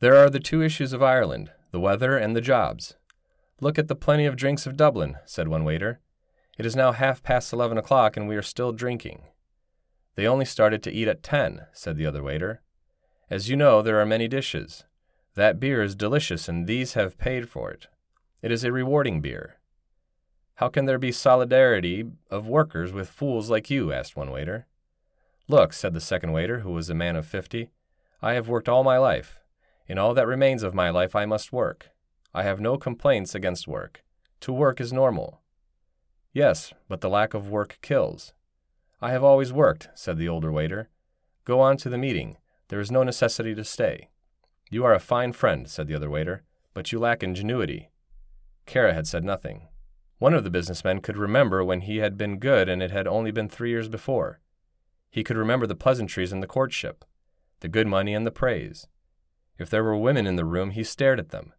There 0.00 0.16
are 0.16 0.30
the 0.30 0.40
two 0.40 0.62
issues 0.62 0.94
of 0.94 1.02
Ireland 1.02 1.50
the 1.74 1.80
weather 1.80 2.16
and 2.16 2.36
the 2.36 2.40
jobs. 2.40 2.94
Look 3.60 3.80
at 3.80 3.88
the 3.88 3.96
plenty 3.96 4.26
of 4.26 4.36
drinks 4.36 4.64
of 4.64 4.76
Dublin, 4.76 5.16
said 5.24 5.48
one 5.48 5.64
waiter. 5.64 5.98
It 6.56 6.64
is 6.64 6.76
now 6.76 6.92
half 6.92 7.20
past 7.20 7.52
eleven 7.52 7.76
o'clock 7.76 8.16
and 8.16 8.28
we 8.28 8.36
are 8.36 8.42
still 8.42 8.70
drinking. 8.70 9.24
They 10.14 10.24
only 10.24 10.44
started 10.44 10.84
to 10.84 10.92
eat 10.92 11.08
at 11.08 11.24
ten, 11.24 11.66
said 11.72 11.96
the 11.96 12.06
other 12.06 12.22
waiter. 12.22 12.62
As 13.28 13.50
you 13.50 13.56
know, 13.56 13.82
there 13.82 14.00
are 14.00 14.06
many 14.06 14.28
dishes. 14.28 14.84
That 15.34 15.58
beer 15.58 15.82
is 15.82 15.96
delicious, 15.96 16.48
and 16.48 16.68
these 16.68 16.94
have 16.94 17.18
paid 17.18 17.48
for 17.48 17.72
it. 17.72 17.88
It 18.40 18.52
is 18.52 18.62
a 18.62 18.70
rewarding 18.70 19.20
beer. 19.20 19.56
How 20.58 20.68
can 20.68 20.84
there 20.84 20.96
be 20.96 21.10
solidarity 21.10 22.04
of 22.30 22.46
workers 22.46 22.92
with 22.92 23.08
fools 23.08 23.50
like 23.50 23.68
you? 23.68 23.92
asked 23.92 24.14
one 24.14 24.30
waiter. 24.30 24.68
Look, 25.48 25.72
said 25.72 25.92
the 25.92 26.00
second 26.00 26.30
waiter, 26.30 26.60
who 26.60 26.70
was 26.70 26.88
a 26.88 26.94
man 26.94 27.16
of 27.16 27.26
fifty, 27.26 27.70
I 28.22 28.34
have 28.34 28.48
worked 28.48 28.68
all 28.68 28.84
my 28.84 28.96
life. 28.96 29.40
In 29.86 29.98
all 29.98 30.14
that 30.14 30.26
remains 30.26 30.62
of 30.62 30.74
my 30.74 30.90
life, 30.90 31.14
I 31.14 31.26
must 31.26 31.52
work. 31.52 31.90
I 32.32 32.42
have 32.42 32.60
no 32.60 32.78
complaints 32.78 33.34
against 33.34 33.68
work. 33.68 34.02
To 34.40 34.52
work 34.52 34.80
is 34.80 34.92
normal. 34.92 35.40
Yes, 36.32 36.72
but 36.88 37.00
the 37.00 37.10
lack 37.10 37.34
of 37.34 37.48
work 37.48 37.78
kills. 37.82 38.32
I 39.00 39.10
have 39.10 39.22
always 39.22 39.52
worked, 39.52 39.88
said 39.94 40.18
the 40.18 40.28
older 40.28 40.50
waiter. 40.50 40.88
Go 41.44 41.60
on 41.60 41.76
to 41.78 41.88
the 41.88 41.98
meeting. 41.98 42.38
There 42.68 42.80
is 42.80 42.90
no 42.90 43.02
necessity 43.02 43.54
to 43.54 43.64
stay. 43.64 44.08
You 44.70 44.84
are 44.84 44.94
a 44.94 45.00
fine 45.00 45.32
friend, 45.32 45.68
said 45.68 45.86
the 45.86 45.94
other 45.94 46.08
waiter, 46.08 46.42
but 46.72 46.90
you 46.90 46.98
lack 46.98 47.22
ingenuity. 47.22 47.90
Kara 48.66 48.94
had 48.94 49.06
said 49.06 49.22
nothing. 49.22 49.68
One 50.18 50.32
of 50.32 50.44
the 50.44 50.50
businessmen 50.50 51.00
could 51.00 51.18
remember 51.18 51.62
when 51.62 51.82
he 51.82 51.98
had 51.98 52.16
been 52.16 52.38
good 52.38 52.68
and 52.68 52.82
it 52.82 52.90
had 52.90 53.06
only 53.06 53.30
been 53.30 53.48
three 53.48 53.70
years 53.70 53.88
before. 53.88 54.40
He 55.10 55.22
could 55.22 55.36
remember 55.36 55.66
the 55.66 55.74
pleasantries 55.74 56.32
and 56.32 56.42
the 56.42 56.46
courtship, 56.46 57.04
the 57.60 57.68
good 57.68 57.86
money 57.86 58.14
and 58.14 58.26
the 58.26 58.30
praise. 58.30 58.88
If 59.58 59.70
there 59.70 59.84
were 59.84 59.96
women 59.96 60.26
in 60.26 60.36
the 60.36 60.44
room, 60.44 60.70
he 60.70 60.84
stared 60.84 61.20
at 61.20 61.30
them. 61.30 61.52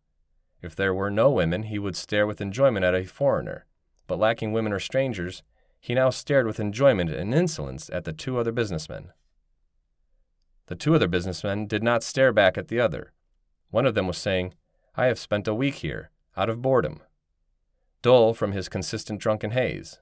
If 0.62 0.76
there 0.76 0.94
were 0.94 1.12
no 1.12 1.30
women, 1.30 1.64
he 1.64 1.80
would 1.80 1.96
stare 1.96 2.28
with 2.28 2.42
enjoyment 2.42 2.84
at 2.84 2.96
a 2.96 3.06
foreigner. 3.06 3.66
But 4.08 4.20
lacking 4.20 4.52
women 4.52 4.74
or 4.74 4.80
strangers, 4.80 5.44
he 5.80 5.94
now 5.94 6.10
stared 6.10 6.48
with 6.48 6.60
enjoyment 6.60 7.10
and 7.10 7.34
insolence 7.34 7.90
at 7.92 8.04
the 8.04 8.14
two 8.14 8.38
other 8.38 8.52
businessmen. 8.52 9.12
The 10.68 10.76
two 10.76 10.96
other 10.96 11.08
businessmen 11.08 11.68
did 11.68 11.84
not 11.84 12.04
stare 12.04 12.34
back 12.34 12.58
at 12.58 12.68
the 12.68 12.80
other. 12.80 13.14
One 13.70 13.86
of 13.86 13.94
them 13.94 14.08
was 14.08 14.18
saying, 14.18 14.56
I 14.96 15.06
have 15.06 15.20
spent 15.20 15.48
a 15.48 15.54
week 15.54 15.76
here, 15.76 16.10
out 16.36 16.50
of 16.50 16.62
boredom. 16.62 17.02
Dull 18.02 18.34
from 18.34 18.52
his 18.52 18.70
consistent 18.70 19.20
drunken 19.20 19.52
haze. 19.52 20.00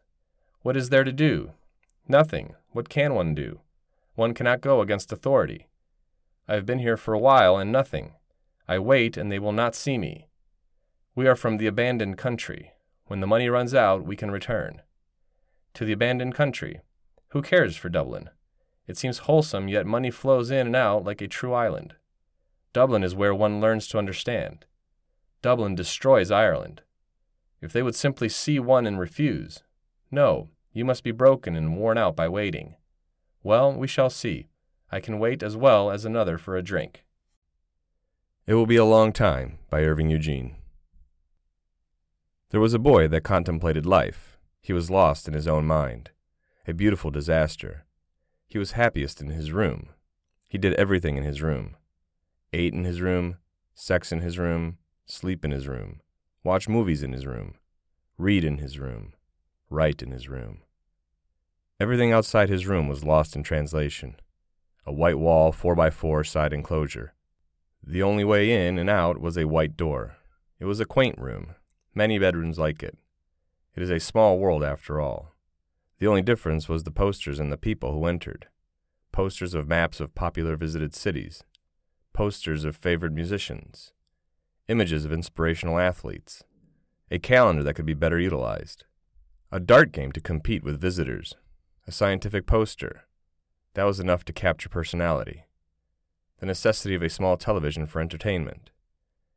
What 0.62 0.78
is 0.78 0.90
there 0.90 1.04
to 1.04 1.12
do? 1.12 1.52
Nothing. 2.08 2.56
What 2.72 2.90
can 2.90 3.14
one 3.14 3.36
do? 3.36 3.60
One 4.16 4.34
cannot 4.34 4.62
go 4.62 4.82
against 4.82 5.12
authority. 5.12 5.68
I 6.48 6.56
have 6.56 6.66
been 6.66 6.80
here 6.80 6.98
for 6.98 7.14
a 7.14 7.20
while 7.20 7.58
and 7.58 7.72
nothing. 7.72 8.14
I 8.68 8.80
wait 8.80 9.18
and 9.18 9.32
they 9.32 9.40
will 9.40 9.52
not 9.52 9.76
see 9.76 9.98
me. 9.98 10.28
We 11.16 11.28
are 11.28 11.36
from 11.36 11.58
the 11.58 11.68
abandoned 11.68 12.18
country. 12.18 12.74
When 13.06 13.20
the 13.20 13.28
money 13.28 13.50
runs 13.50 13.74
out, 13.74 14.06
we 14.06 14.16
can 14.16 14.32
return. 14.32 14.82
To 15.76 15.86
the 15.86 15.94
abandoned 15.94 16.36
country. 16.36 16.82
Who 17.30 17.42
cares 17.42 17.76
for 17.76 17.90
Dublin? 17.90 18.30
It 18.88 18.98
seems 18.98 19.20
wholesome, 19.20 19.68
yet 19.68 19.86
money 19.86 20.12
flows 20.12 20.52
in 20.52 20.68
and 20.68 20.76
out 20.76 21.04
like 21.04 21.22
a 21.22 21.28
true 21.28 21.54
island. 21.54 21.96
Dublin 22.74 23.04
is 23.04 23.16
where 23.16 23.34
one 23.34 23.62
learns 23.62 23.88
to 23.88 23.98
understand. 23.98 24.66
Dublin 25.42 25.76
destroys 25.76 26.32
Ireland. 26.32 26.82
If 27.62 27.72
they 27.72 27.84
would 27.84 27.96
simply 27.96 28.28
see 28.30 28.60
one 28.60 28.86
and 28.86 29.00
refuse, 29.00 29.64
no, 30.12 30.50
you 30.74 30.84
must 30.84 31.04
be 31.04 31.12
broken 31.12 31.56
and 31.56 31.78
worn 31.78 31.98
out 31.98 32.16
by 32.16 32.28
waiting. 32.28 32.76
Well, 33.44 33.74
we 33.74 33.88
shall 33.88 34.10
see. 34.10 34.50
I 34.94 35.00
can 35.00 35.18
wait 35.18 35.42
as 35.42 35.58
well 35.58 35.90
as 35.90 36.06
another 36.06 36.38
for 36.38 36.56
a 36.56 36.62
drink. 36.62 37.04
It 38.46 38.54
Will 38.54 38.68
Be 38.68 38.76
a 38.76 38.86
Long 38.86 39.12
Time 39.12 39.58
by 39.68 39.82
Irving 39.82 40.12
Eugene. 40.12 40.58
There 42.52 42.60
was 42.60 42.76
a 42.76 42.80
boy 42.80 43.08
that 43.08 43.24
contemplated 43.24 43.88
life. 43.88 44.38
He 44.62 44.72
was 44.72 44.92
lost 44.92 45.28
in 45.28 45.34
his 45.34 45.48
own 45.48 45.66
mind. 45.66 46.12
A 46.68 46.76
beautiful 46.76 47.10
disaster. 47.10 47.86
He 48.46 48.60
was 48.60 48.74
happiest 48.74 49.20
in 49.20 49.30
his 49.30 49.52
room. 49.52 49.90
He 50.48 50.60
did 50.60 50.76
everything 50.76 51.18
in 51.18 51.24
his 51.24 51.42
room. 51.42 51.76
Ate 52.54 52.76
in 52.76 52.84
his 52.84 53.02
room, 53.02 53.38
sex 53.74 54.12
in 54.12 54.20
his 54.20 54.38
room, 54.38 54.78
sleep 55.08 55.44
in 55.44 55.50
his 55.50 55.68
room, 55.68 56.02
watch 56.44 56.70
movies 56.70 57.02
in 57.02 57.14
his 57.14 57.26
room, 57.26 57.56
read 58.20 58.44
in 58.44 58.60
his 58.60 58.78
room, 58.78 59.14
write 59.72 60.04
in 60.04 60.12
his 60.12 60.30
room. 60.30 60.60
Everything 61.80 62.12
outside 62.12 62.50
his 62.50 62.68
room 62.68 62.88
was 62.88 63.04
lost 63.04 63.36
in 63.36 63.42
translation. 63.42 64.18
A 64.86 64.92
white 64.92 65.18
wall, 65.18 65.52
4 65.52 65.76
by 65.76 65.90
4 65.90 66.24
side 66.24 66.54
enclosure. 66.54 67.14
The 67.82 68.04
only 68.04 68.24
way 68.24 68.68
in 68.68 68.78
and 68.78 68.90
out 68.90 69.20
was 69.20 69.38
a 69.38 69.48
white 69.48 69.78
door. 69.78 70.18
It 70.60 70.66
was 70.66 70.80
a 70.80 70.86
quaint 70.86 71.18
room, 71.18 71.56
many 71.94 72.18
bedrooms 72.20 72.58
like 72.58 72.84
it. 72.84 72.98
It 73.76 73.82
is 73.82 73.90
a 73.90 74.00
small 74.00 74.40
world 74.40 74.64
after 74.64 75.02
all. 75.02 75.34
The 76.00 76.08
only 76.08 76.22
difference 76.22 76.68
was 76.68 76.84
the 76.84 76.92
posters 76.92 77.40
and 77.40 77.52
the 77.52 77.58
people 77.58 77.94
who 77.94 78.06
entered. 78.06 78.48
Posters 79.12 79.54
of 79.54 79.68
maps 79.68 80.00
of 80.00 80.16
popular 80.16 80.56
visited 80.56 80.94
cities, 80.94 81.44
posters 82.14 82.66
of 82.66 82.76
favored 82.76 83.14
musicians, 83.14 83.94
images 84.68 85.06
of 85.06 85.12
inspirational 85.12 85.80
athletes, 85.80 86.44
a 87.12 87.20
calendar 87.20 87.64
that 87.64 87.76
could 87.76 87.86
be 87.86 87.94
better 87.94 88.20
utilized, 88.20 88.86
a 89.52 89.60
dart 89.60 89.92
game 89.92 90.12
to 90.12 90.22
compete 90.22 90.64
with 90.64 90.82
visitors, 90.82 91.36
a 91.86 91.92
scientific 91.92 92.46
poster. 92.46 93.04
That 93.74 93.84
was 93.84 94.00
enough 94.00 94.24
to 94.26 94.34
capture 94.34 94.70
personality. 94.70 95.46
The 96.40 96.46
necessity 96.46 96.96
of 96.96 97.02
a 97.02 97.10
small 97.10 97.38
television 97.38 97.88
for 97.88 98.02
entertainment. 98.02 98.72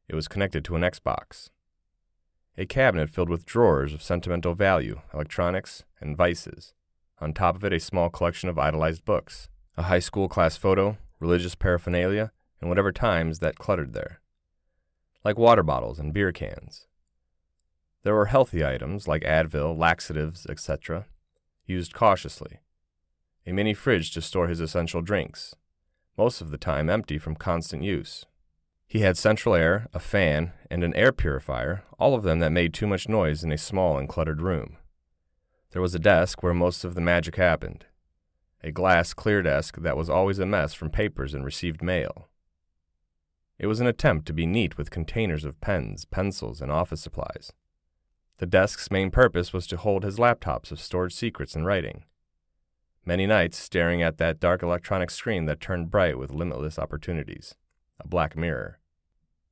It 0.09 0.15
was 0.15 0.29
connected 0.29 0.65
to 0.65 0.77
an 0.77 0.83
Xbox 0.83 1.51
a 2.59 2.67
cabinet 2.67 3.11
filled 3.11 3.29
with 3.29 3.45
drawers 3.45 3.93
of 3.93 4.03
sentimental 4.03 4.55
value, 4.55 5.01
electronics, 5.13 5.85
and 6.01 6.17
vices. 6.17 6.73
On 7.19 7.33
top 7.33 7.57
of 7.57 7.65
it, 7.65 7.73
a 7.73 7.81
small 7.81 8.09
collection 8.09 8.49
of 8.49 8.59
idolized 8.59 9.05
books, 9.05 9.49
a 9.77 9.85
high 9.85 9.99
school 9.99 10.29
class 10.29 10.57
photo, 10.57 10.97
religious 11.21 11.55
paraphernalia, 11.55 12.33
and 12.61 12.71
whatever 12.71 12.93
times 12.93 13.41
that 13.41 13.59
cluttered 13.59 13.93
there. 13.93 14.21
Like 15.25 15.39
water 15.39 15.63
bottles 15.63 15.99
and 15.99 16.15
beer 16.15 16.33
cans. 16.33 16.87
There 18.05 18.15
were 18.15 18.27
healthy 18.27 18.65
items 18.65 19.07
like 19.07 19.23
Advil, 19.23 19.77
laxatives, 19.77 20.47
etc., 20.47 21.07
used 21.67 21.93
cautiously. 21.93 22.61
A 23.47 23.53
mini 23.53 23.75
fridge 23.75 24.11
to 24.13 24.21
store 24.21 24.49
his 24.49 24.61
essential 24.61 25.03
drinks, 25.03 25.55
most 26.19 26.41
of 26.41 26.51
the 26.51 26.59
time 26.59 26.91
empty 26.91 27.17
from 27.17 27.37
constant 27.37 27.85
use. 27.85 28.27
He 28.89 29.01
had 29.01 29.17
central 29.17 29.55
air, 29.55 29.87
a 29.95 30.01
fan, 30.01 30.53
and 30.69 30.83
an 30.83 30.95
air 30.95 31.13
purifier, 31.13 31.85
all 31.99 32.15
of 32.15 32.25
them 32.25 32.41
that 32.41 32.51
made 32.51 32.75
too 32.75 32.89
much 32.89 33.09
noise 33.09 33.45
in 33.45 33.53
a 33.53 33.59
small 33.59 33.99
and 33.99 34.09
cluttered 34.09 34.43
room. 34.43 34.79
There 35.71 35.83
was 35.83 35.95
a 35.95 36.01
desk 36.01 36.43
where 36.43 36.55
most 36.55 36.85
of 36.85 36.95
the 36.95 37.01
magic 37.01 37.37
happened. 37.37 37.85
A 38.65 38.73
glass, 38.73 39.15
clear 39.15 39.43
desk 39.43 39.77
that 39.77 39.97
was 39.97 40.11
always 40.11 40.41
a 40.41 40.47
mess 40.47 40.75
from 40.75 40.91
papers 40.91 41.35
and 41.35 41.45
received 41.45 41.83
mail. 41.83 42.29
It 43.59 43.69
was 43.69 43.81
an 43.81 43.87
attempt 43.87 44.27
to 44.27 44.33
be 44.33 44.47
neat 44.47 44.77
with 44.77 44.91
containers 44.91 45.45
of 45.45 45.61
pens, 45.61 46.05
pencils, 46.05 46.61
and 46.61 46.73
office 46.73 47.01
supplies. 47.01 47.53
The 48.39 48.47
desk's 48.47 48.91
main 48.91 49.11
purpose 49.11 49.53
was 49.53 49.67
to 49.69 49.77
hold 49.77 50.03
his 50.03 50.19
laptops 50.19 50.73
of 50.73 50.81
stored 50.81 51.13
secrets 51.13 51.55
and 51.55 51.65
writing. 51.65 52.05
Many 53.09 53.25
nights 53.25 53.57
staring 53.57 54.03
at 54.03 54.19
that 54.19 54.41
dark 54.41 54.65
electronic 54.65 55.13
screen 55.13 55.45
that 55.45 55.61
turned 55.61 55.93
bright 55.93 56.19
with 56.19 56.33
limitless 56.33 56.77
opportunities 56.79 57.55
a 57.99 58.07
black 58.07 58.37
mirror. 58.37 58.79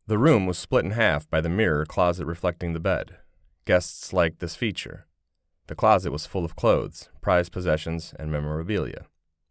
The 0.06 0.18
room 0.18 0.44
was 0.44 0.58
split 0.58 0.84
in 0.84 0.90
half 0.90 1.30
by 1.30 1.40
the 1.40 1.48
mirror 1.48 1.86
closet 1.86 2.26
reflecting 2.26 2.74
the 2.74 2.80
bed. 2.80 3.16
Guests 3.64 4.12
liked 4.12 4.40
this 4.40 4.54
feature. 4.54 5.06
The 5.68 5.74
closet 5.74 6.10
was 6.10 6.26
full 6.26 6.44
of 6.44 6.56
clothes, 6.56 7.08
prized 7.22 7.52
possessions, 7.52 8.12
and 8.18 8.30
memorabilia. 8.30 9.06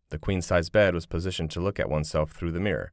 The 0.09 0.19
queen 0.19 0.43
size 0.43 0.69
bed 0.69 0.93
was 0.93 1.07
positioned 1.07 1.49
to 1.51 1.59
look 1.59 1.79
at 1.79 1.89
oneself 1.89 2.31
through 2.33 2.51
the 2.51 2.59
mirror, 2.59 2.91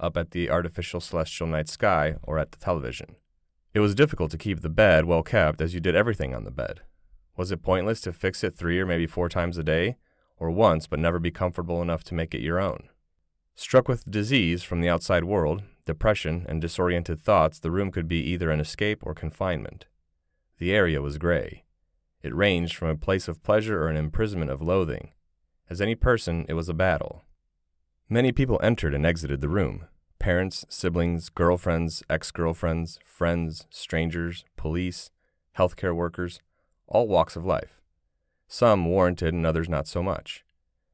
up 0.00 0.16
at 0.16 0.30
the 0.30 0.48
artificial 0.48 1.00
celestial 1.00 1.48
night 1.48 1.68
sky 1.68 2.16
or 2.22 2.38
at 2.38 2.52
the 2.52 2.58
television. 2.58 3.16
It 3.74 3.80
was 3.80 3.94
difficult 3.94 4.30
to 4.30 4.38
keep 4.38 4.62
the 4.62 4.70
bed 4.70 5.04
well 5.04 5.22
kept 5.22 5.60
as 5.60 5.74
you 5.74 5.80
did 5.80 5.96
everything 5.96 6.34
on 6.34 6.44
the 6.44 6.50
bed. 6.50 6.80
Was 7.36 7.50
it 7.50 7.62
pointless 7.62 8.00
to 8.02 8.12
fix 8.12 8.42
it 8.42 8.54
three 8.54 8.80
or 8.80 8.86
maybe 8.86 9.06
four 9.06 9.28
times 9.28 9.58
a 9.58 9.62
day, 9.62 9.96
or 10.42 10.50
once 10.50 10.88
but 10.88 10.98
never 10.98 11.20
be 11.20 11.30
comfortable 11.30 11.80
enough 11.80 12.02
to 12.02 12.14
make 12.14 12.34
it 12.34 12.40
your 12.40 12.58
own? 12.58 12.88
Struck 13.54 13.86
with 13.86 14.10
disease 14.10 14.64
from 14.64 14.80
the 14.80 14.88
outside 14.88 15.22
world, 15.22 15.62
depression, 15.84 16.44
and 16.48 16.60
disoriented 16.60 17.20
thoughts, 17.20 17.60
the 17.60 17.70
room 17.70 17.92
could 17.92 18.08
be 18.08 18.18
either 18.18 18.50
an 18.50 18.58
escape 18.58 19.02
or 19.04 19.14
confinement. 19.14 19.86
The 20.58 20.74
area 20.74 21.00
was 21.00 21.16
gray. 21.16 21.64
It 22.22 22.34
ranged 22.34 22.74
from 22.74 22.88
a 22.88 22.96
place 22.96 23.28
of 23.28 23.42
pleasure 23.44 23.84
or 23.84 23.88
an 23.88 23.96
imprisonment 23.96 24.50
of 24.50 24.60
loathing. 24.60 25.12
As 25.70 25.80
any 25.80 25.94
person, 25.94 26.44
it 26.48 26.54
was 26.54 26.68
a 26.68 26.74
battle. 26.74 27.22
Many 28.08 28.32
people 28.32 28.58
entered 28.64 28.94
and 28.94 29.06
exited 29.06 29.40
the 29.40 29.48
room 29.48 29.86
parents, 30.18 30.64
siblings, 30.68 31.28
girlfriends, 31.28 32.02
ex 32.10 32.30
girlfriends, 32.32 32.98
friends, 33.04 33.66
strangers, 33.70 34.44
police, 34.56 35.10
healthcare 35.56 35.94
workers, 35.94 36.40
all 36.86 37.06
walks 37.06 37.36
of 37.36 37.44
life. 37.44 37.81
Some 38.54 38.84
warranted 38.84 39.32
and 39.32 39.46
others 39.46 39.70
not 39.70 39.88
so 39.88 40.02
much. 40.02 40.44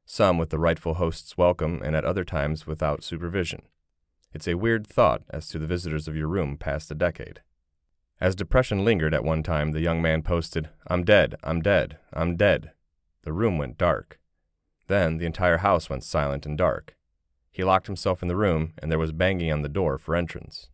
Some 0.07 0.38
with 0.38 0.51
the 0.51 0.61
rightful 0.61 0.94
host's 0.94 1.37
welcome 1.37 1.83
and 1.83 1.97
at 1.97 2.05
other 2.05 2.23
times 2.23 2.68
without 2.68 3.03
supervision. 3.03 3.62
It's 4.33 4.47
a 4.47 4.55
weird 4.55 4.87
thought 4.87 5.23
as 5.31 5.49
to 5.49 5.59
the 5.59 5.66
visitors 5.66 6.07
of 6.07 6.14
your 6.14 6.29
room 6.29 6.57
past 6.57 6.88
a 6.92 6.94
decade. 6.94 7.40
As 8.21 8.37
depression 8.37 8.85
lingered 8.85 9.12
at 9.12 9.25
one 9.25 9.42
time, 9.42 9.73
the 9.73 9.81
young 9.81 10.01
man 10.01 10.23
posted, 10.23 10.68
I'm 10.87 11.03
dead, 11.03 11.35
I'm 11.42 11.61
dead, 11.61 11.99
I'm 12.12 12.37
dead. 12.37 12.71
The 13.23 13.33
room 13.33 13.59
went 13.59 13.77
dark. 13.77 14.21
Then 14.87 15.18
the 15.18 15.27
entire 15.27 15.59
house 15.59 15.90
went 15.90 16.05
silent 16.05 16.47
and 16.47 16.57
dark. 16.57 16.97
He 17.51 17.64
locked 17.64 17.88
himself 17.88 18.23
in 18.23 18.29
the 18.29 18.37
room, 18.37 18.73
and 18.79 18.88
there 18.88 19.01
was 19.01 19.11
banging 19.11 19.51
on 19.51 19.62
the 19.62 19.68
door 19.68 19.99
for 19.99 20.14
entrance. 20.14 20.68